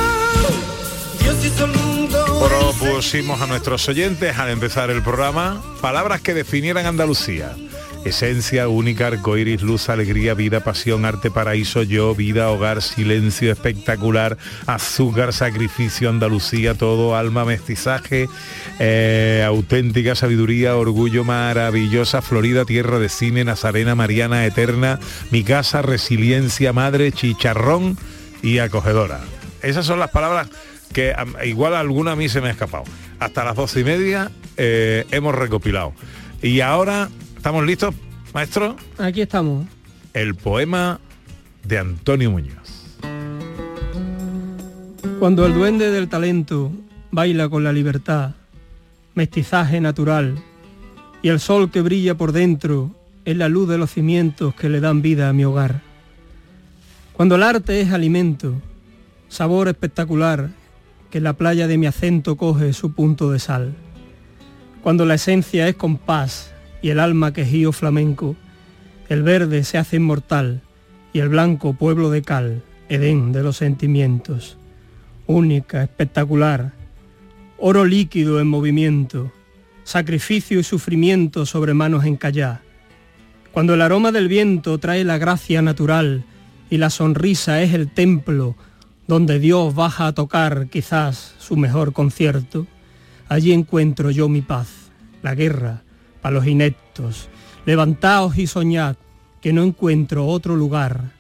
[1.21, 2.47] Dios hizo el mundo.
[2.47, 7.56] Propusimos a nuestros oyentes al empezar el programa palabras que definieran Andalucía.
[8.05, 15.31] Esencia única, arcoiris, luz, alegría, vida, pasión, arte, paraíso, yo, vida, hogar, silencio, espectacular, azúcar,
[15.31, 18.27] sacrificio, Andalucía, todo, alma, mestizaje,
[18.79, 24.99] eh, auténtica sabiduría, orgullo, maravillosa, Florida, tierra de cine, Nazarena, Mariana, eterna,
[25.31, 27.97] mi casa, resiliencia, madre, chicharrón
[28.41, 29.21] y acogedora.
[29.61, 30.49] Esas son las palabras
[30.91, 32.83] que igual alguna a mí se me ha escapado.
[33.19, 35.93] Hasta las doce y media eh, hemos recopilado.
[36.41, 37.09] Y ahora,
[37.43, 37.93] ¿estamos listos,
[38.34, 38.77] maestro?
[38.97, 39.67] Aquí estamos.
[40.13, 41.01] El poema
[41.65, 42.95] de Antonio Muñoz.
[45.19, 46.71] Cuando el duende del talento
[47.12, 48.32] baila con la libertad,
[49.13, 50.38] mestizaje natural,
[51.21, 52.91] y el sol que brilla por dentro
[53.25, 55.82] es la luz de los cimientos que le dan vida a mi hogar.
[57.12, 58.53] Cuando el arte es alimento,
[59.27, 60.51] sabor espectacular,
[61.12, 63.73] que en la playa de mi acento coge su punto de sal.
[64.82, 66.52] Cuando la esencia es compás
[66.84, 68.36] y el alma quejío flamenco,
[69.10, 70.62] el verde se hace inmortal
[71.13, 74.58] y el blanco pueblo de cal, Edén de los sentimientos.
[75.26, 76.74] Única, espectacular,
[77.58, 79.32] oro líquido en movimiento,
[79.86, 82.62] sacrificio y sufrimiento sobre manos en callá.
[83.54, 86.26] Cuando el aroma del viento trae la gracia natural
[86.69, 88.58] y la sonrisa es el templo
[89.08, 92.67] donde Dios baja a tocar quizás su mejor concierto,
[93.30, 94.91] allí encuentro yo mi paz,
[95.22, 95.84] la guerra,
[96.23, 97.29] para los ineptos.
[97.67, 98.95] Levantaos y soñad
[99.41, 101.12] que no encuentro otro lugar,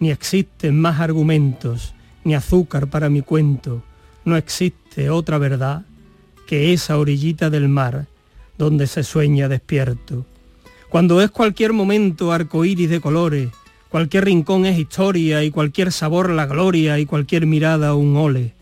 [0.00, 3.82] ni existen más argumentos, ni azúcar para mi cuento,
[4.24, 5.84] no existe otra verdad
[6.46, 8.06] que esa orillita del mar
[8.56, 10.26] donde se sueña despierto.
[10.88, 13.50] Cuando es cualquier momento arcoíris de colores,
[13.90, 18.54] cualquier rincón es historia y cualquier sabor la gloria y cualquier mirada un ole.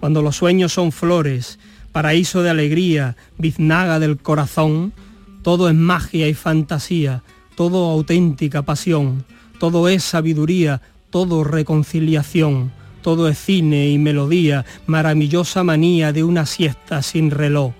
[0.00, 1.58] Cuando los sueños son flores,
[1.92, 4.92] paraíso de alegría, biznaga del corazón,
[5.42, 7.22] todo es magia y fantasía,
[7.54, 9.24] todo auténtica pasión,
[9.58, 10.80] todo es sabiduría,
[11.10, 12.72] todo reconciliación,
[13.02, 17.72] todo es cine y melodía, maravillosa manía de una siesta sin reloj,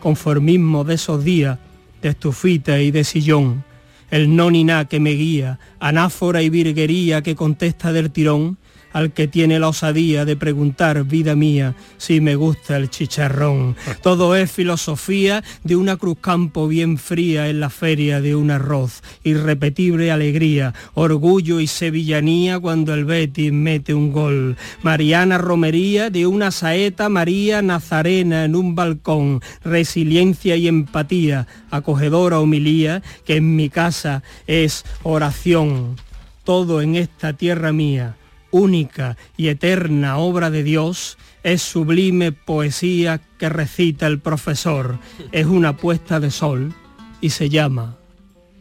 [0.00, 1.58] conformismo de esos días,
[2.02, 3.64] de estufita y de sillón,
[4.10, 8.58] el no ni na que me guía, anáfora y virguería que contesta del tirón,
[8.96, 13.76] al que tiene la osadía de preguntar, vida mía, si me gusta el chicharrón.
[14.02, 19.02] Todo es filosofía de una cruz campo bien fría en la feria de un arroz,
[19.22, 24.56] irrepetible alegría, orgullo y sevillanía cuando el Betis mete un gol.
[24.82, 33.02] Mariana Romería de una saeta María Nazarena en un balcón, resiliencia y empatía, acogedora homilía
[33.26, 35.96] que en mi casa es oración.
[36.44, 38.16] Todo en esta tierra mía,
[38.56, 44.98] única y eterna obra de Dios, es sublime poesía que recita el profesor.
[45.32, 46.74] Es una puesta de sol
[47.20, 47.96] y se llama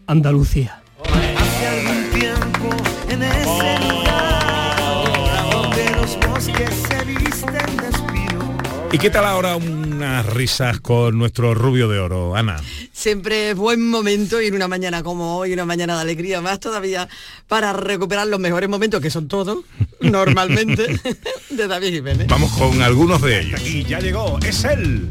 [0.07, 0.81] Andalucía.
[1.03, 2.69] Hace algún tiempo
[3.09, 8.57] en ese lugar donde los bosques se visten de espino.
[8.91, 12.57] ¿Y qué tal ahora unas risas con nuestro rubio de oro, Ana?
[13.05, 16.59] Siempre es buen momento y en una mañana como hoy, una mañana de alegría más
[16.59, 17.07] todavía
[17.47, 19.59] para recuperar los mejores momentos, que son todos,
[20.01, 20.99] normalmente,
[21.51, 22.25] de David Jiménez.
[22.25, 23.61] Vamos con algunos de ellos.
[23.61, 25.07] Y ya llegó, es él.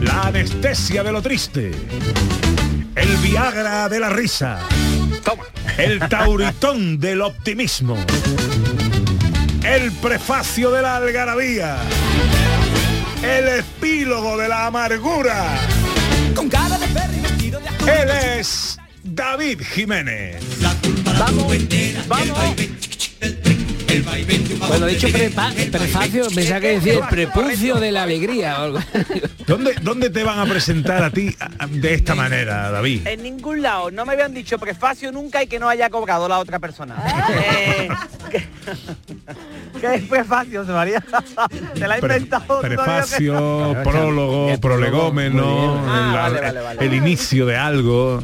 [0.00, 1.72] La anestesia de lo triste.
[2.94, 4.60] El Viagra de la risa.
[5.24, 5.42] Toma.
[5.78, 7.96] El tauritón del optimismo.
[9.64, 11.78] El prefacio de la algarabía.
[13.24, 15.58] El epílogo de la amargura.
[17.86, 20.42] Él es David Jiménez.
[21.18, 21.46] Vamos,
[22.08, 23.11] vamos.
[24.66, 28.78] Cuando he dicho prepa- prefacio, pensaba que decía el prepucio de la alegría o algo.
[29.46, 31.34] ¿Dónde, ¿Dónde te van a presentar a ti
[31.70, 33.06] de esta manera, David?
[33.06, 36.38] En ningún lado, no me habían dicho prefacio nunca y que no haya cobrado la
[36.38, 36.96] otra persona.
[37.34, 37.88] Eh,
[38.30, 38.44] ¿qué,
[39.80, 41.04] qué es prefacio, José María?
[41.74, 42.60] Te la he Pre- inventado.
[42.60, 46.84] que- prefacio, prólogo, prolegómeno, Ah, el, vale, vale, vale.
[46.86, 48.22] el inicio de algo.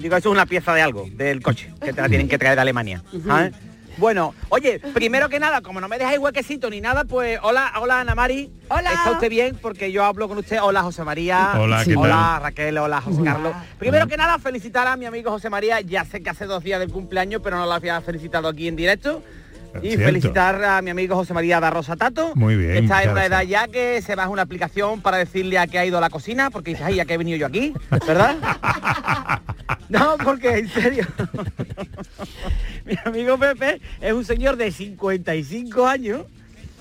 [0.00, 2.54] Digo, eso es una pieza de algo, del coche, que te la tienen que traer
[2.54, 3.02] de Alemania.
[3.26, 3.52] ¿sabes?
[3.98, 8.00] Bueno, oye, primero que nada, como no me dejáis huequecito ni nada, pues hola, hola
[8.00, 8.52] Ana Mari.
[8.68, 8.92] Hola.
[8.92, 9.58] ¿Está usted bien?
[9.60, 10.58] Porque yo hablo con usted.
[10.62, 11.54] Hola José María.
[11.58, 12.42] Hola, ¿qué Hola tal?
[12.42, 13.54] Raquel, hola José Carlos.
[13.78, 15.80] Primero que nada, felicitar a mi amigo José María.
[15.80, 18.76] Ya sé que hace dos días del cumpleaños, pero no lo había felicitado aquí en
[18.76, 19.22] directo.
[19.82, 20.06] Y Cierto.
[20.06, 22.32] felicitar a mi amigo José María da Rosa Tato.
[22.34, 25.58] Muy bien, que Está en una edad ya que se baja una aplicación para decirle
[25.58, 27.46] a qué ha ido a la cocina, porque dice, ay, ¿a qué he venido yo
[27.46, 27.72] aquí?
[28.06, 28.36] ¿Verdad?
[29.88, 31.06] No, porque en serio.
[33.04, 36.22] Mi amigo Pepe es un señor de 55 años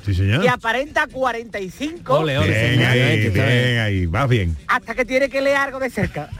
[0.05, 0.43] Sí, señor.
[0.43, 2.39] y aparenta 45 bien,
[2.85, 4.55] ahí, bien, ahí, vas bien.
[4.67, 6.29] hasta que tiene que leer algo de cerca.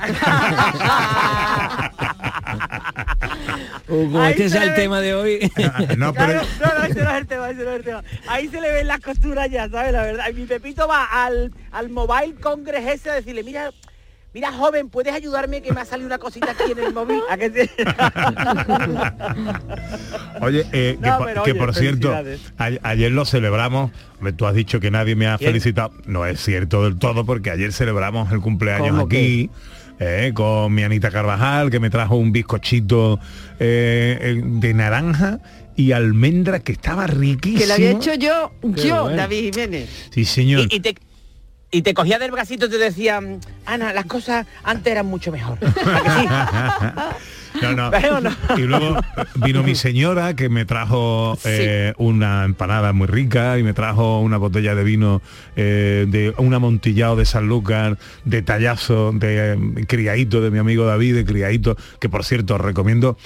[3.87, 5.51] Ahí este sea el ve- tema de hoy.
[5.97, 8.03] no, Claro, no, no, ese no es el tema, ese no es el tema.
[8.27, 9.91] Ahí se le ven las costuras ya, ¿sabes?
[9.93, 10.25] La verdad.
[10.29, 13.71] Y mi Pepito va al, al Mobile Congress ese a decirle, mira,
[14.35, 17.21] mira joven, ¿puedes ayudarme que me ha salido una cosita aquí en el móvil?
[17.29, 17.69] ¿A que sí?
[20.41, 23.91] Oye, eh, que, No, por- pero que oye, por cierto, a- ayer lo celebramos.
[24.35, 25.51] Tú has dicho que nadie me ha ¿Quién?
[25.51, 25.93] felicitado.
[26.05, 29.49] No es cierto del todo porque ayer celebramos el cumpleaños ¿Cómo aquí.
[29.99, 33.19] eh, con mi Anita Carvajal, que me trajo un bizcochito
[33.59, 35.39] eh, eh, de naranja
[35.77, 37.59] y almendra que estaba riquísimo.
[37.61, 39.17] Que lo había hecho yo, Qué yo, bueno.
[39.17, 40.09] David Jiménez.
[40.11, 40.67] Sí, señor.
[40.71, 40.95] Y, y te,
[41.75, 43.19] y te cogía del bracito y te decía,
[43.65, 45.57] Ana, las cosas antes eran mucho mejor.
[48.57, 48.97] Y luego
[49.35, 54.37] vino mi señora que me trajo eh, una empanada muy rica y me trajo una
[54.37, 55.21] botella de vino
[55.55, 61.15] eh, de un amontillado de Sanlúcar, de tallazo, de eh, criadito de mi amigo David,
[61.15, 63.17] de criadito, que por cierto os recomiendo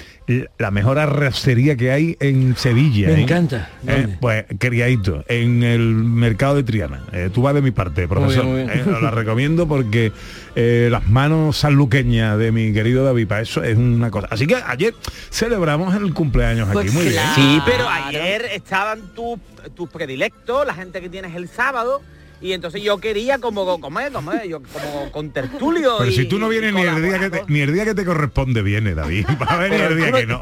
[0.57, 3.07] la mejor arrocería que hay en Sevilla.
[3.07, 3.21] Me ¿eh?
[3.21, 3.69] encanta.
[3.87, 7.03] Eh, pues criadito, en el mercado de Triana.
[7.11, 8.45] Eh, tú vas de mi parte, profesor.
[8.45, 8.69] muy bien.
[8.69, 10.11] Eh, os la recomiendo porque
[10.55, 14.27] eh, las manos sanluqueñas de mi querido David, para eso es una cosa.
[14.29, 14.93] Así que ayer
[15.31, 17.23] celebramos el cumpleaños aquí, Pues muy bien.
[17.35, 19.39] Sí, pero ayer estaban tus
[19.75, 22.01] tus predilectos, la gente que tienes el sábado,
[22.41, 25.95] y entonces yo quería como, como, como, es, yo, como con tertulio.
[25.99, 27.93] Pero y- si tú no vienes ni el, día que te, ni el día que
[27.95, 29.25] te corresponde viene, David.
[29.41, 30.41] Va a venir el día que no.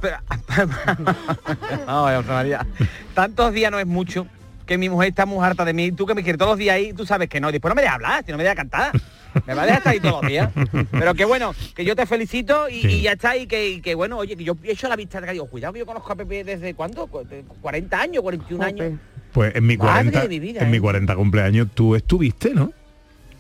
[1.86, 2.66] No, José María.
[3.14, 4.28] Tantos días no es mucho
[4.66, 5.92] que mi mujer está muy harta de mí.
[5.92, 7.52] Tú que me quieres todos los días ahí, tú sabes que no.
[7.52, 8.92] Después no me dejas hablar, si no me dejas cantar.
[9.46, 10.50] Me va a dejar estar ahí todos los días.
[10.92, 12.88] Pero que bueno, que yo te felicito y, Sí.
[12.88, 13.38] y ya está.
[13.38, 15.74] Y que, y que bueno, oye, que yo he hecho la vista de digo, cuidado
[15.74, 17.08] que yo conozco a Pepe desde cuándo?
[17.08, 19.00] Cu- de 40 años, 41 años.
[19.34, 20.82] Pues en mi Madre 40, de mi vida, en mi ¿eh?
[20.82, 22.72] 40 cumpleaños tú estuviste, ¿no?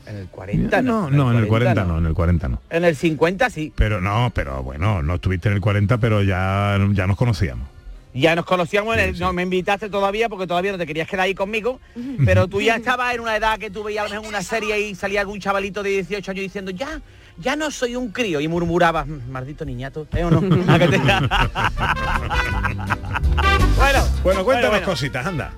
[0.05, 1.09] En el 40 no.
[1.09, 2.61] No, en el 40 no, en el 40 no.
[2.69, 3.73] En el 50 sí.
[3.75, 7.67] Pero no, pero bueno, no estuviste en el 40, pero ya, ya nos conocíamos.
[8.13, 11.25] Ya nos conocíamos, en el- no me invitaste todavía porque todavía no te querías quedar
[11.25, 11.79] ahí conmigo,
[12.25, 15.21] pero tú ya estabas en una edad que tú veías mejor una serie y salía
[15.21, 17.01] algún chavalito de 18 años diciendo, ya,
[17.37, 20.23] ya no soy un crío, y murmurabas, "Mm, maldito niñato, ¿eh
[23.77, 24.85] Bueno, Bueno, cuéntanos bueno.
[24.85, 25.53] cositas, anda.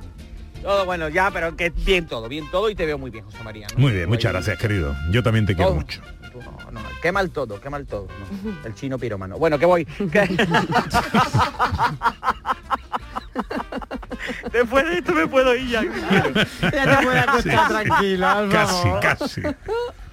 [0.62, 3.44] Todo bueno, ya, pero que bien todo, bien todo y te veo muy bien, José
[3.44, 3.68] María.
[3.74, 3.80] ¿no?
[3.80, 4.96] Muy bien, muchas gracias, querido.
[5.12, 5.80] Yo también te quiero Todo.
[5.80, 6.02] mucho.
[6.34, 8.08] No, no, qué mal todo, qué mal todo.
[8.44, 8.56] no.
[8.66, 9.38] El chino piromano.
[9.38, 9.86] Bueno, que voy.
[14.52, 15.84] Después de esto me puedo ir ya.
[15.84, 19.42] Ya te puedes acostar tranquilo, al Casi, casi.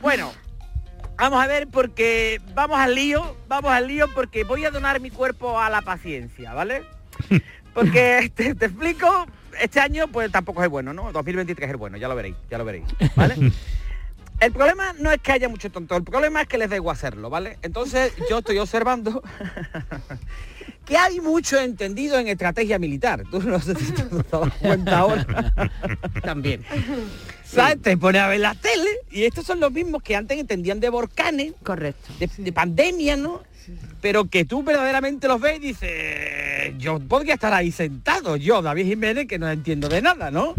[0.01, 0.33] Bueno,
[1.17, 5.11] vamos a ver porque vamos al lío, vamos al lío porque voy a donar mi
[5.11, 6.85] cuerpo a la paciencia, ¿vale?
[7.75, 9.27] Porque te, te explico,
[9.61, 11.13] este año pues tampoco es bueno, ¿no?
[11.13, 12.85] 2023 es bueno, ya lo veréis, ya lo veréis,
[13.15, 13.37] ¿vale?
[14.39, 17.31] El problema no es que haya mucho tonto, el problema es que les debo hacerlo,
[17.31, 17.57] ¿vale?
[17.63, 19.23] Entonces yo estoy observando
[20.85, 23.23] que hay mucho entendido en estrategia militar.
[23.31, 25.55] Tú no sé si te has dado cuenta ahora.
[26.23, 26.63] También.
[27.45, 27.81] ¿Sabes?
[27.81, 30.91] Te pone a ver la tele y estos son los mismos que antes entendían de
[30.91, 31.55] volcanes.
[31.63, 32.13] Correcto.
[32.19, 33.43] De, de pandemia, ¿no?
[34.01, 38.87] Pero que tú verdaderamente los ves y dices, yo podría estar ahí sentado, yo, David
[38.87, 40.55] Jiménez, que no entiendo de nada, ¿no?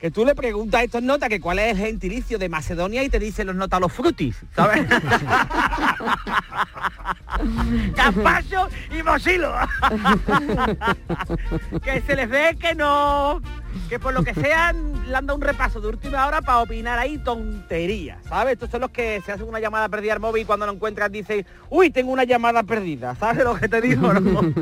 [0.00, 3.10] Que tú le preguntas a estos notas que cuál es el gentilicio de Macedonia y
[3.10, 4.86] te dicen los notas los frutis, ¿sabes?
[7.94, 9.52] Capacho y Mosilo.
[11.82, 13.42] que se les ve que no,
[13.88, 16.98] que por lo que sea le han dado un repaso de última hora para opinar
[16.98, 18.54] ahí tonterías, ¿sabes?
[18.54, 21.12] Estos son los que se hacen una llamada perdida al móvil y cuando lo encuentran
[21.12, 24.12] dicen, uy, tengo una llamada perdida, ¿sabes lo que te digo?
[24.14, 24.40] no?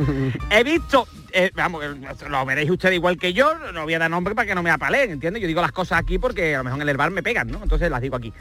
[0.50, 4.10] He visto, eh, vamos, eh, lo veréis ustedes igual que yo, no voy a dar
[4.10, 5.42] nombre para que no me apaleen, ¿entiendes?
[5.42, 7.62] Yo digo las cosas aquí porque a lo mejor en el bar me pegan, ¿no?
[7.62, 8.32] Entonces las digo aquí,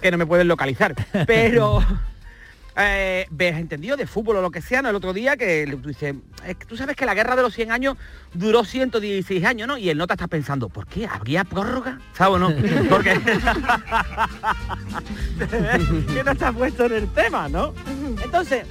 [0.00, 0.94] que no me pueden localizar.
[1.26, 1.82] Pero
[2.76, 4.90] eh, ves entendido de fútbol o lo que sea, ¿no?
[4.90, 7.54] El otro día que tú dices, es que tú sabes que la guerra de los
[7.54, 7.96] 100 años
[8.32, 9.78] duró 116 años, ¿no?
[9.78, 11.06] Y el nota está pensando, ¿por qué?
[11.06, 12.00] ¿Habría prórroga?
[12.14, 12.52] ¿Sabes o no?
[12.90, 13.12] Porque
[16.14, 17.74] que no está puesto en el tema, ¿no?
[18.22, 18.66] Entonces,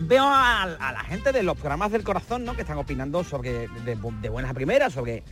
[0.00, 2.54] veo a, a la gente de los programas del corazón, ¿no?
[2.54, 5.22] Que están opinando sobre, de, de buenas a primeras, sobre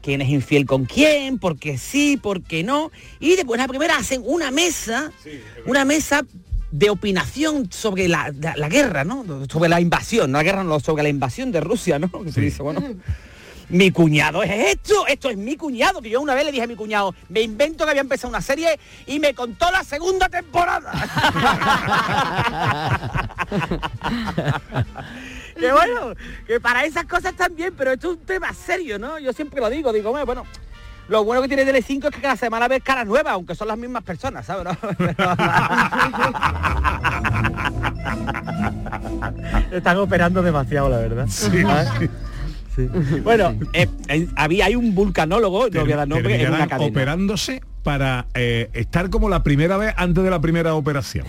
[0.00, 2.90] quién es infiel con quién, porque sí, porque no.
[3.20, 5.12] Y de buena primera hacen una mesa,
[5.66, 6.22] una mesa
[6.70, 9.24] de opinación sobre la, la- la guerra, ¿no?
[9.50, 12.10] Sobre la invasión, no la guerra, no, sobre la invasión de Rusia, ¿no?
[12.24, 12.80] Que se dice, bueno,
[13.72, 16.66] mi cuñado es esto, esto es mi cuñado, que yo una vez le dije a
[16.66, 20.92] mi cuñado, me invento que había empezado una serie y me contó la segunda temporada.
[25.58, 26.12] que bueno,
[26.46, 29.18] que para esas cosas también, pero esto es un tema serio, ¿no?
[29.18, 30.44] Yo siempre lo digo, digo, "Hombre, bueno,
[31.08, 33.78] lo bueno que tiene Tele5 es que cada semana ves caras nuevas, aunque son las
[33.78, 34.64] mismas personas, ¿sabes?
[34.64, 34.72] no?
[39.72, 41.26] Están operando demasiado, la verdad.
[41.28, 41.64] Sí.
[43.22, 46.90] Bueno, eh, eh, había hay un vulcanólogo, no voy a dar nombre, en una cadena.
[46.90, 51.26] operándose para eh, estar como la primera vez antes de la primera operación.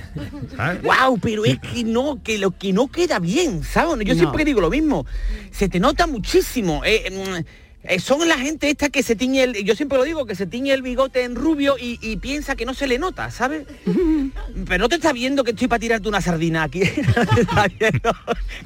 [0.55, 0.81] ¿sabes?
[0.83, 4.05] Wow, pero es que no, que lo que no queda bien, ¿sabes?
[4.05, 4.19] Yo No.
[4.19, 5.05] siempre digo lo mismo.
[5.51, 6.81] Se te nota muchísimo.
[6.85, 10.25] eh, mm, eh, son la gente esta que se tiñe el, yo siempre lo digo,
[10.25, 13.29] que se tiñe el bigote en rubio y, y piensa que no se le nota,
[13.29, 13.65] ¿sabes?
[14.67, 16.81] Pero no te está viendo que estoy para tirarte una sardina aquí.
[17.15, 18.15] No te está viendo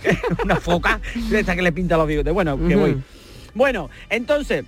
[0.01, 1.01] que una foca
[1.31, 2.33] esta que le pinta los bigotes.
[2.33, 2.97] Bueno, que voy.
[3.53, 4.65] Bueno, entonces,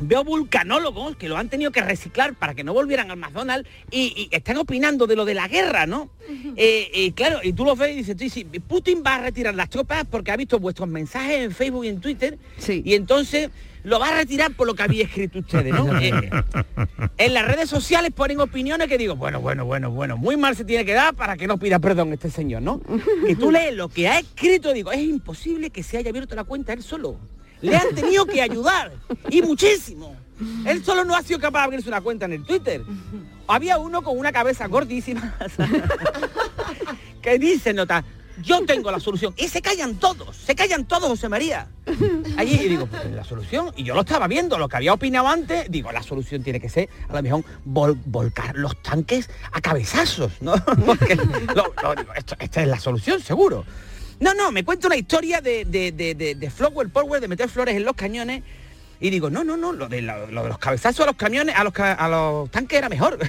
[0.00, 4.28] veo vulcanólogos que lo han tenido que reciclar para que no volvieran al McDonald's y,
[4.30, 6.10] y están opinando de lo de la guerra, ¿no?
[6.58, 9.54] Eh, eh, claro, y tú lo ves y dices, tú, sí, Putin va a retirar
[9.54, 13.50] las tropas porque ha visto vuestros mensajes en Facebook y en Twitter y entonces
[13.86, 15.86] lo va a retirar por lo que había escrito ustedes, ¿no?
[16.00, 16.12] Eh,
[17.18, 20.64] en las redes sociales ponen opiniones que digo, bueno, bueno, bueno, bueno, muy mal se
[20.64, 22.80] tiene que dar para que no pida perdón este señor, ¿no?
[23.28, 26.44] Y tú lees lo que ha escrito, digo, es imposible que se haya abierto la
[26.44, 27.16] cuenta él solo.
[27.62, 28.92] Le han tenido que ayudar,
[29.30, 30.14] y muchísimo.
[30.66, 32.82] Él solo no ha sido capaz de abrirse una cuenta en el Twitter.
[33.48, 35.34] Había uno con una cabeza gordísima
[37.22, 38.04] que dice, nota,
[38.42, 39.32] yo tengo la solución.
[39.38, 41.68] Y se callan todos, se callan todos, José María.
[42.36, 45.26] Allí y digo, "Pues, la solución, y yo lo estaba viendo, lo que había opinado
[45.28, 50.32] antes, digo, la solución tiene que ser, a mejor, vol- volcar los tanques a cabezazos,
[50.42, 50.52] ¿no?
[50.86, 51.24] Porque, lo
[51.94, 53.64] digo, esto- esta es la solución, seguro.
[54.20, 57.48] No, no, me cuenta una historia de, de, de, de, de Flower Power, de meter
[57.48, 58.42] flores en los cañones,
[58.98, 61.54] y digo, no, no, no, lo de, lo, lo de los cabezazos a los camiones,
[61.54, 63.18] a los, a los tanques era mejor.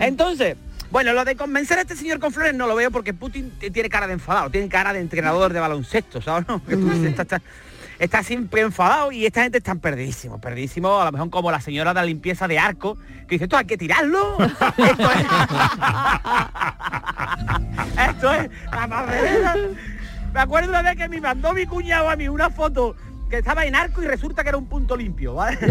[0.00, 0.56] Entonces,
[0.90, 3.88] bueno, lo de convencer a este señor con flores no lo veo porque Putin tiene
[3.88, 6.46] cara de enfadado, tiene cara de entrenador de baloncesto, ¿sabes?
[6.48, 6.64] no?
[6.64, 7.42] Que tú dices, está, está-
[7.98, 11.90] está siempre enfadado y esta gente está perdidísimo, perdidísimo, a lo mejor como la señora
[11.92, 14.36] de la limpieza de arco, que dice, esto hay que tirarlo.
[14.78, 15.26] Esto es,
[18.08, 19.56] esto es la.
[20.32, 22.94] Me acuerdo una vez que me mandó mi cuñado a mí una foto
[23.28, 25.58] que estaba en arco y resulta que era un punto limpio, ¿vale?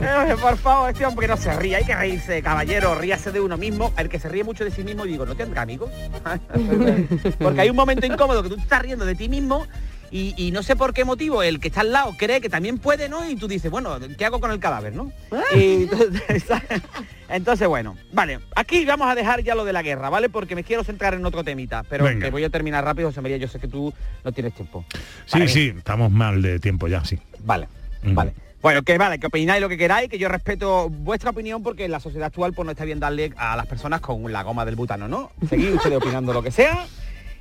[0.00, 3.56] Eh, Por favor, este hombre no se ríe, hay que reírse, caballero, ríase de uno
[3.56, 3.92] mismo.
[3.96, 5.90] El que se ríe mucho de sí mismo, digo, ¿no tendrá amigos?
[7.38, 9.66] Porque hay un momento incómodo que tú te estás riendo de ti mismo
[10.10, 12.78] y, y no sé por qué motivo el que está al lado cree que también
[12.78, 13.28] puede, ¿no?
[13.28, 15.12] Y tú dices, bueno, ¿qué hago con el cadáver, no?
[15.54, 16.44] Y entonces,
[17.28, 20.28] entonces, bueno, vale, aquí vamos a dejar ya lo de la guerra, ¿vale?
[20.28, 22.26] Porque me quiero centrar en otro temita, pero Venga.
[22.26, 23.92] que voy a terminar rápido, José María, yo sé que tú
[24.24, 24.84] no tienes tiempo.
[25.26, 27.18] Sí, Vale, sí, estamos mal de tiempo ya, sí.
[27.40, 27.68] Vale,
[28.02, 28.32] vale.
[28.60, 31.92] Bueno, que vale, que opináis lo que queráis, que yo respeto vuestra opinión porque en
[31.92, 34.74] la sociedad actual pues no está bien darle a las personas con la goma del
[34.74, 35.30] butano, ¿no?
[35.48, 36.86] Seguid ustedes opinando lo que sea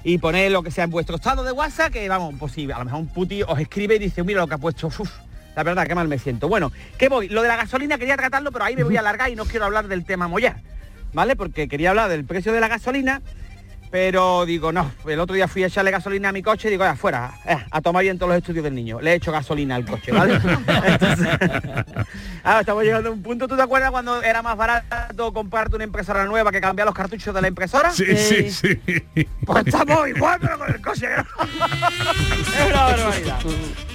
[0.08, 2.80] y poned lo que sea en vuestro estado de WhatsApp, que vamos, pues sí, a
[2.80, 5.12] lo mejor un puti os escribe y dice, mira lo que ha puesto, uf,
[5.54, 6.48] la verdad, qué mal me siento.
[6.48, 7.28] Bueno, ¿qué voy?
[7.28, 9.66] Lo de la gasolina quería tratarlo, pero ahí me voy a alargar y no quiero
[9.66, 10.62] hablar del tema mollar,
[11.12, 11.36] ¿vale?
[11.36, 13.22] Porque quería hablar del precio de la gasolina,
[13.90, 16.84] pero digo, no, el otro día fui a echarle gasolina a mi coche y digo,
[16.84, 17.34] afuera,
[17.72, 19.00] a tomar bien todos los estudios del niño.
[19.00, 20.34] Le he hecho gasolina al coche, ¿vale?
[20.86, 21.28] Entonces,
[22.44, 23.48] ahora estamos llegando a un punto.
[23.48, 27.34] ¿Tú te acuerdas cuando era más barato comprarte una impresora nueva que cambiar los cartuchos
[27.34, 27.92] de la impresora?
[27.92, 28.80] Sí, sí, sí.
[29.46, 31.08] Pues estamos igual, pero con el coche.
[31.16, 33.40] es una barbaridad.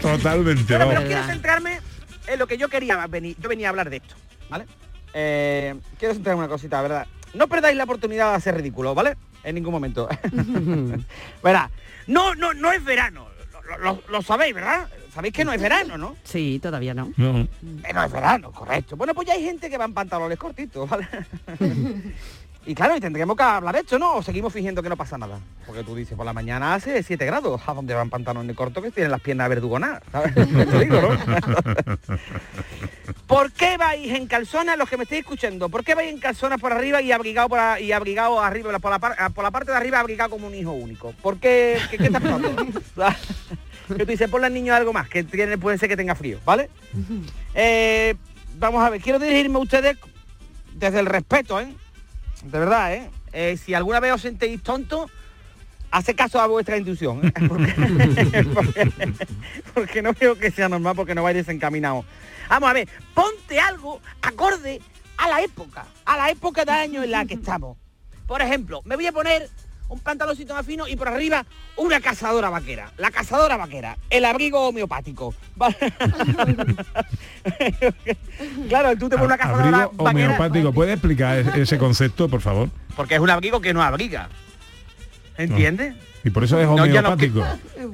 [0.00, 1.80] Totalmente, Pero, pero quiero centrarme
[2.26, 3.36] en lo que yo quería venir.
[3.38, 4.14] Yo venía a hablar de esto,
[4.48, 4.66] ¿vale?
[5.12, 7.06] Eh, quiero centrarme en una cosita, ¿verdad?
[7.34, 9.16] No perdáis la oportunidad de hacer ridículo, ¿vale?
[9.44, 10.08] En ningún momento.
[11.42, 11.70] Verá,
[12.06, 13.26] no, no, no es verano.
[13.68, 14.88] Lo, lo- lo sabéis, ¿verdad?
[15.14, 16.16] Sabéis que no es verano, ¿no?
[16.24, 17.12] Sí, todavía no.
[17.16, 17.46] No.
[17.62, 18.96] No es verano, correcto.
[18.96, 21.06] Bueno, pues ya hay gente que va en pantalones cortitos, ¿vale?
[22.64, 24.14] y claro, y tendremos que hablar de esto, ¿no?
[24.16, 25.38] O seguimos fingiendo que no pasa nada.
[25.66, 27.60] Porque tú dices, por la mañana hace 7 grados.
[27.66, 30.02] ¿A dónde van pantalones cortos que tienen las piernas verdugonadas?
[30.12, 30.34] ¿Sabes?
[30.34, 31.18] Te digo, ¿no?
[33.26, 35.68] ¿Por qué vais en calzonas, los que me estáis escuchando?
[35.68, 38.90] ¿Por qué vais en calzonas por arriba y abrigado por, a- y abrigado arriba, por
[38.90, 38.98] la,
[39.30, 41.12] por la parte de arriba abrigado como un hijo único?
[41.22, 41.78] ¿Por qué?
[41.90, 42.54] ¿Qué, qué está pasando?
[43.88, 46.38] que tú dices, ponle al niño algo más, que tiene, puede ser que tenga frío,
[46.44, 46.68] ¿vale?
[47.54, 48.14] Eh,
[48.58, 49.96] vamos a ver, quiero dirigirme a ustedes
[50.74, 51.74] desde el respeto, ¿eh?
[52.44, 53.10] De verdad, ¿eh?
[53.32, 55.10] Eh, si alguna vez os sentéis tontos,
[55.90, 57.32] hace caso a vuestra intuición, ¿eh?
[57.48, 59.12] porque,
[59.74, 62.04] porque- no veo que sea normal, porque no vais desencaminados.
[62.48, 64.80] Vamos a ver, ponte algo acorde
[65.16, 67.76] a la época, a la época de año en la que estamos.
[68.26, 69.48] Por ejemplo, me voy a poner
[69.92, 71.44] un pantaloncito más fino y por arriba
[71.76, 72.90] una cazadora vaquera.
[72.96, 75.34] La cazadora vaquera, el abrigo homeopático.
[78.68, 80.72] claro, tú te pones una cazadora Abrigo vaquera homeopático.
[80.72, 82.68] ¿Puede explicar e- ese concepto, por favor?
[82.96, 84.28] porque es un abrigo que no abriga.
[85.38, 85.94] ¿Entiendes?
[86.24, 87.44] Y por eso es No, ya no- homeopático.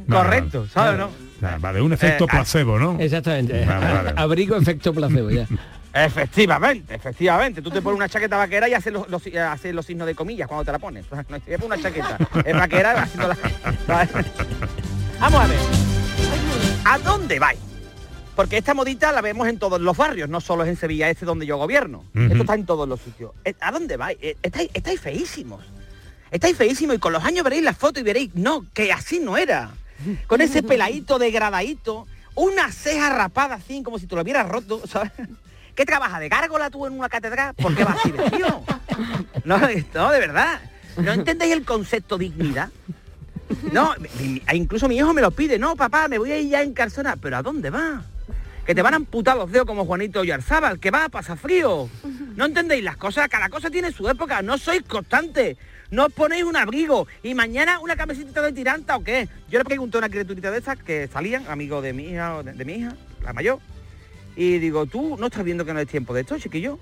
[0.08, 1.10] Correcto, ¿sabes, no?
[1.60, 2.96] Vale, un efecto Eh, placebo, ¿no?
[2.98, 3.64] Exactamente.
[3.64, 4.12] Vale, vale.
[4.16, 5.46] Abrigo efecto placebo ya.
[6.04, 7.62] Efectivamente, efectivamente.
[7.62, 10.48] Tú te pones una chaqueta vaquera y haces los, los- haces los signos de comillas
[10.48, 11.04] cuando te la pones.
[11.28, 13.36] No es una chaqueta, es vaquera haciendo la...
[15.20, 15.58] Vamos a ver.
[16.84, 17.58] ¿A dónde vais?
[18.36, 21.26] Porque esta modita la vemos en todos los barrios, no solo es en Sevilla Este
[21.26, 22.04] donde yo gobierno.
[22.14, 23.32] Esto está en todos los sitios.
[23.44, 24.16] Eh, ¿A dónde vais?
[24.22, 25.64] Eh, Estáis, estáis feísimos.
[26.30, 29.36] Estáis feísimos y con los años veréis la foto y veréis, no, que así no
[29.36, 29.70] era.
[30.28, 35.10] Con ese peladito degradadito, una ceja rapada así, como si te lo hubieras roto, ¿sabes?
[35.78, 37.54] ¿Qué trabaja de gárgola tú en una catedral?
[37.54, 38.64] ¿Por qué vas así vestido?
[39.44, 40.60] No, no, de verdad.
[40.96, 42.70] ¿No entendéis el concepto dignidad?
[43.70, 43.94] No,
[44.52, 45.56] incluso mi hijo me lo pide.
[45.56, 46.74] No, papá, me voy a ir ya en.
[47.22, 48.02] ¿Pero a dónde va?
[48.66, 51.88] Que te van a amputar los dedos como Juanito Yarzábal, que va a pasar frío.
[52.34, 55.58] No entendéis las cosas, cada cosa tiene su época, no sois constantes.
[55.92, 59.28] No os ponéis un abrigo y mañana una camiseta de tiranta o qué.
[59.48, 62.52] Yo le pregunté a una criaturita de esas que salían, amigo de mi hija de,
[62.52, 63.60] de mi hija, la mayor.
[64.40, 66.78] Y digo, ¿tú no estás viendo que no es tiempo de esto, chiquillo?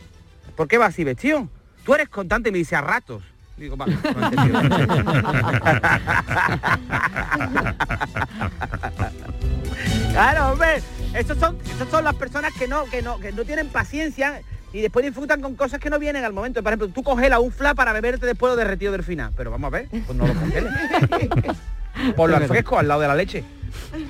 [0.56, 1.48] ¿Por qué vas así vestido?
[1.86, 3.22] Tú eres constante me dice a ratos.
[3.56, 3.96] Digo, va, no.
[10.12, 10.82] Claro, hombre,
[11.14, 14.42] estos son, estos son las personas que no, que no, que no tienen paciencia
[14.74, 16.62] y después disfrutan con cosas que no vienen al momento.
[16.62, 19.32] Por ejemplo, tú congelas un fla para beberte después lo derretido del final.
[19.34, 20.74] Pero vamos a ver, pues no lo congeles.
[22.16, 23.44] Ponlo al fresco, al lado de la leche.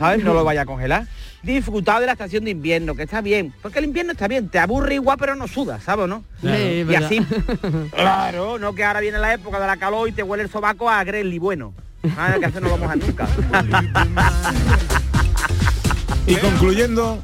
[0.01, 0.25] ¿Sabes?
[0.25, 1.07] No lo vaya a congelar.
[1.47, 3.55] Disfrutad de la estación de invierno, que está bien.
[3.63, 6.25] Porque el invierno está bien, te aburre igual, pero no sudas, ¿sabes o no?
[6.41, 6.59] Claro.
[6.59, 7.21] Sí, y así.
[7.95, 10.91] Claro, no que ahora viene la época de la calor y te huele el sobaco
[10.91, 11.73] a Grelly bueno.
[12.19, 13.29] Ah, que eso no vamos a nunca.
[16.27, 17.23] Y concluyendo,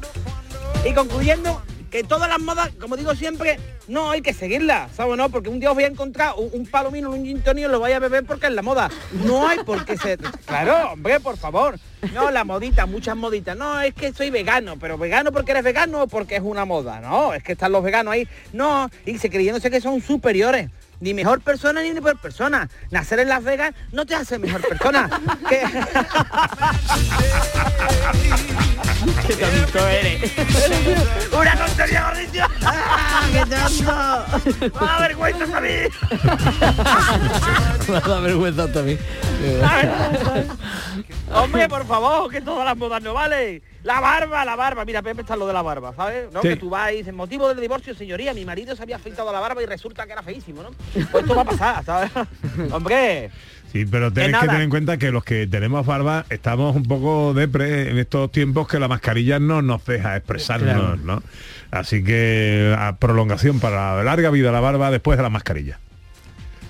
[0.89, 1.61] Y concluyendo,
[1.93, 5.15] que todas las modas, como digo siempre, no hay que seguirlas, ¿sabes?
[5.15, 7.79] No, porque un día os voy a encontrar un, un palomino, un gin tonic, lo
[7.79, 8.89] vais a beber porque es la moda.
[9.23, 10.19] No hay por qué ser...
[10.47, 11.77] Claro, hombre, por favor.
[12.13, 13.55] No, la modita, muchas moditas.
[13.55, 16.99] No, es que soy vegano, pero vegano porque eres vegano o porque es una moda.
[16.99, 18.27] No, es que están los veganos ahí.
[18.53, 20.71] No, y se creyéndose que son superiores.
[20.99, 22.69] ni mejor persona ni peor persona.
[22.89, 25.09] Nacer en Las Vegas no te hace mejor persona.
[29.27, 30.31] Qué tonto eres.
[33.45, 34.43] ¡Una tontería, Mauricio!
[34.43, 34.79] ¡Qué tonto!
[34.79, 35.69] ¡Me da vergüenza a mí!
[37.87, 38.99] Me da vergüenza también.
[41.33, 43.61] Hombre, por favor, que todas las modas no vale.
[43.83, 44.85] La barba, la barba.
[44.85, 46.31] Mira, Pepe está lo de la barba, ¿sabes?
[46.31, 46.41] ¿No?
[46.41, 46.49] Sí.
[46.49, 49.39] Que tú vas y dices, motivo del divorcio, señoría, mi marido se había afeitado la
[49.39, 50.69] barba y resulta que era feísimo, ¿no?
[50.93, 52.11] Pues esto va a pasar, ¿sabes?
[52.71, 53.29] Hombre,
[53.73, 57.33] Sí, pero tenéis que tener en cuenta que los que tenemos barba estamos un poco
[57.33, 60.97] depre en estos tiempos que la mascarilla no nos deja expresarnos, Claro.
[61.03, 61.23] ¿no?
[61.71, 65.79] Así que a prolongación para la larga vida la barba después de la mascarilla.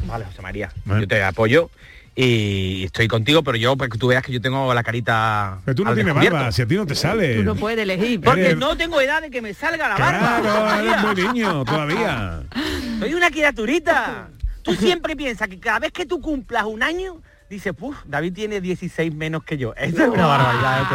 [0.07, 1.69] Vale, José María, yo te apoyo
[2.15, 5.75] y estoy contigo, pero yo, para que tú veas que yo tengo la carita Pero
[5.75, 7.35] tú no tienes barba, si a ti no te sale.
[7.35, 8.21] Tú no puedes elegir.
[8.21, 10.39] Porque Eres- no tengo edad de que me salga la barba.
[10.41, 12.43] Claro, eres muy niño todavía.
[12.99, 14.29] Soy una criaturita.
[14.63, 18.61] Tú siempre piensas que cada vez que tú cumplas un año, dices, puf, David tiene
[18.61, 19.73] 16 menos que yo.
[19.75, 20.85] Esto es una barbaridad, ¿eh,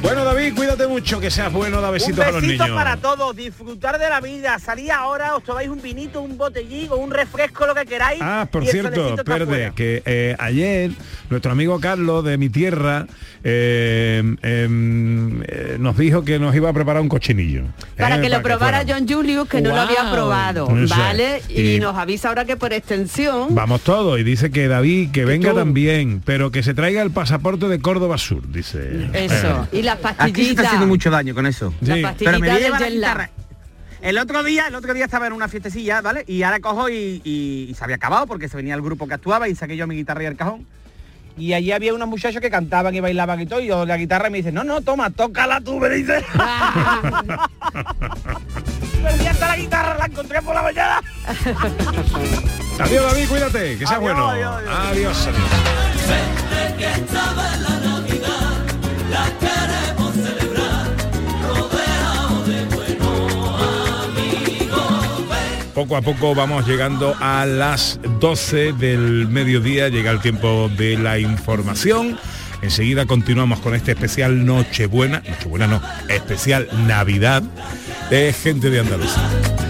[0.00, 2.76] Bueno, David, cuídate mucho, que seas bueno, da Un besitos a los besito niños.
[2.78, 6.96] para todos, disfrutar de la vida, salir ahora, os tomáis un vinito, un botellín o
[6.96, 8.20] un refresco, lo que queráis.
[8.22, 10.92] Ah, por cierto, perde, que eh, ayer
[11.30, 13.06] nuestro amigo Carlos de mi tierra
[13.44, 17.64] eh, em, eh, nos dijo que nos iba a preparar un cochinillo.
[17.96, 18.84] Para eh, que lo probara.
[18.88, 20.94] John Julius, que no lo había probado, Eso.
[20.96, 21.42] ¿vale?
[21.48, 23.54] Y, Y- nos avisa ahora que por extensión...
[23.54, 25.56] Vamos todos y dice que David que venga tú.
[25.56, 29.08] también, pero que se traiga el pasaporte de Córdoba Sur, dice.
[29.12, 29.78] Eso, Eh.
[29.78, 31.72] y las Aquí se está haciendo mucho daño con eso.
[31.82, 32.00] Sí.
[32.00, 33.30] Las Pero me pastillitas voy a del llevar la.
[34.00, 36.24] El otro día, el otro día estaba en una fiestecilla, ¿vale?
[36.28, 39.14] Y ahora cojo y, y- y se había acabado porque se venía el grupo que
[39.14, 40.66] actuaba y saqué yo mi guitarra y el cajón.
[41.36, 44.28] Y allí había unos muchachos que cantaban y bailaban y todo, y yo la guitarra
[44.30, 46.24] me dice, no, no, toma, tócala tú, me dice.
[49.02, 51.00] Pero ya está la guitarra, la encontré por la mañana.
[52.80, 54.28] Adiós David, cuídate, que sea Adiós, bueno.
[54.28, 55.28] adiós, adiós.
[55.28, 55.48] adiós.
[65.78, 71.20] Poco a poco vamos llegando a las 12 del mediodía, llega el tiempo de la
[71.20, 72.18] información.
[72.62, 77.44] Enseguida continuamos con este especial Nochebuena, Nochebuena no, especial Navidad
[78.10, 79.67] de gente de Andalucía.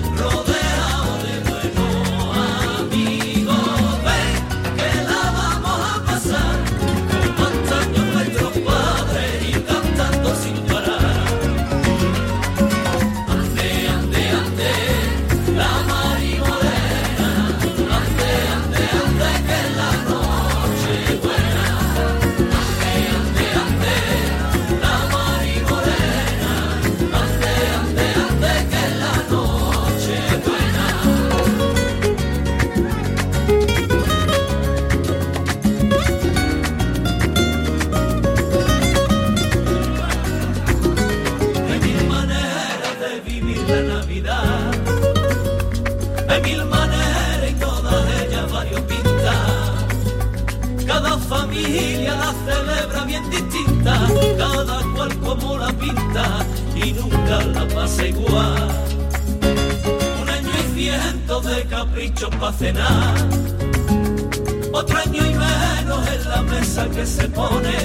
[66.98, 67.78] Que se pone.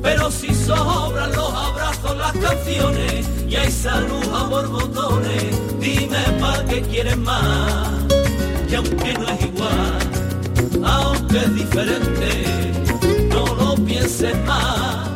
[0.00, 5.50] Pero si sobran los abrazos, las canciones y hay salud a borbotones,
[5.80, 7.90] dime pa' qué quieres más.
[8.70, 9.98] Y aunque no es igual,
[10.84, 12.30] aunque es diferente,
[13.30, 15.15] no lo pienses más.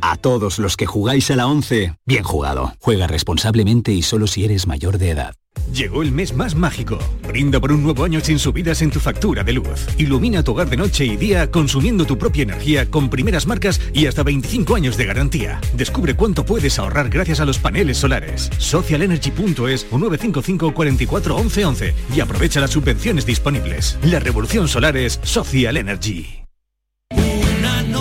[0.00, 2.72] A todos los que jugáis a la 11, bien jugado.
[2.80, 5.34] Juega responsablemente y solo si eres mayor de edad.
[5.72, 6.98] Llegó el mes más mágico.
[7.26, 9.86] Brinda por un nuevo año sin subidas en tu factura de luz.
[9.98, 14.06] Ilumina tu hogar de noche y día consumiendo tu propia energía con primeras marcas y
[14.06, 15.60] hasta 25 años de garantía.
[15.74, 18.50] Descubre cuánto puedes ahorrar gracias a los paneles solares.
[18.58, 23.98] Socialenergy.es o 955 44 11 11 y aprovecha las subvenciones disponibles.
[24.02, 26.39] La revolución solar es Social Energy.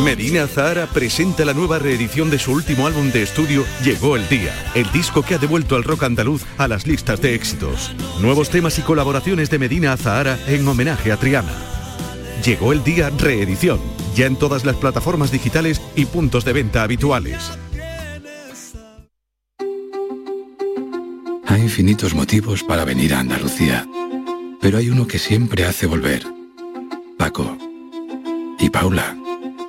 [0.09, 4.51] Medina Zahara presenta la nueva reedición de su último álbum de estudio Llegó el Día,
[4.73, 7.93] el disco que ha devuelto al rock andaluz a las listas de éxitos.
[8.19, 11.53] Nuevos temas y colaboraciones de Medina Zahara en homenaje a Triana.
[12.43, 13.79] Llegó el Día reedición,
[14.15, 17.51] ya en todas las plataformas digitales y puntos de venta habituales.
[21.45, 23.87] Hay infinitos motivos para venir a Andalucía,
[24.59, 26.25] pero hay uno que siempre hace volver.
[27.19, 27.55] Paco
[28.57, 29.18] y Paula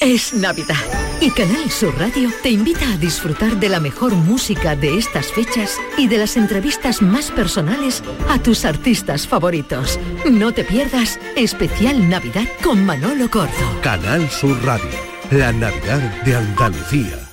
[0.00, 0.76] Es Navidad
[1.20, 5.78] y Canal Sur Radio te invita a disfrutar de la mejor música de estas fechas
[5.96, 9.98] y de las entrevistas más personales a tus artistas favoritos.
[10.30, 13.80] No te pierdas especial Navidad con Manolo Corzo.
[13.82, 14.90] Canal Sur Radio,
[15.30, 17.25] la Navidad de Andalucía.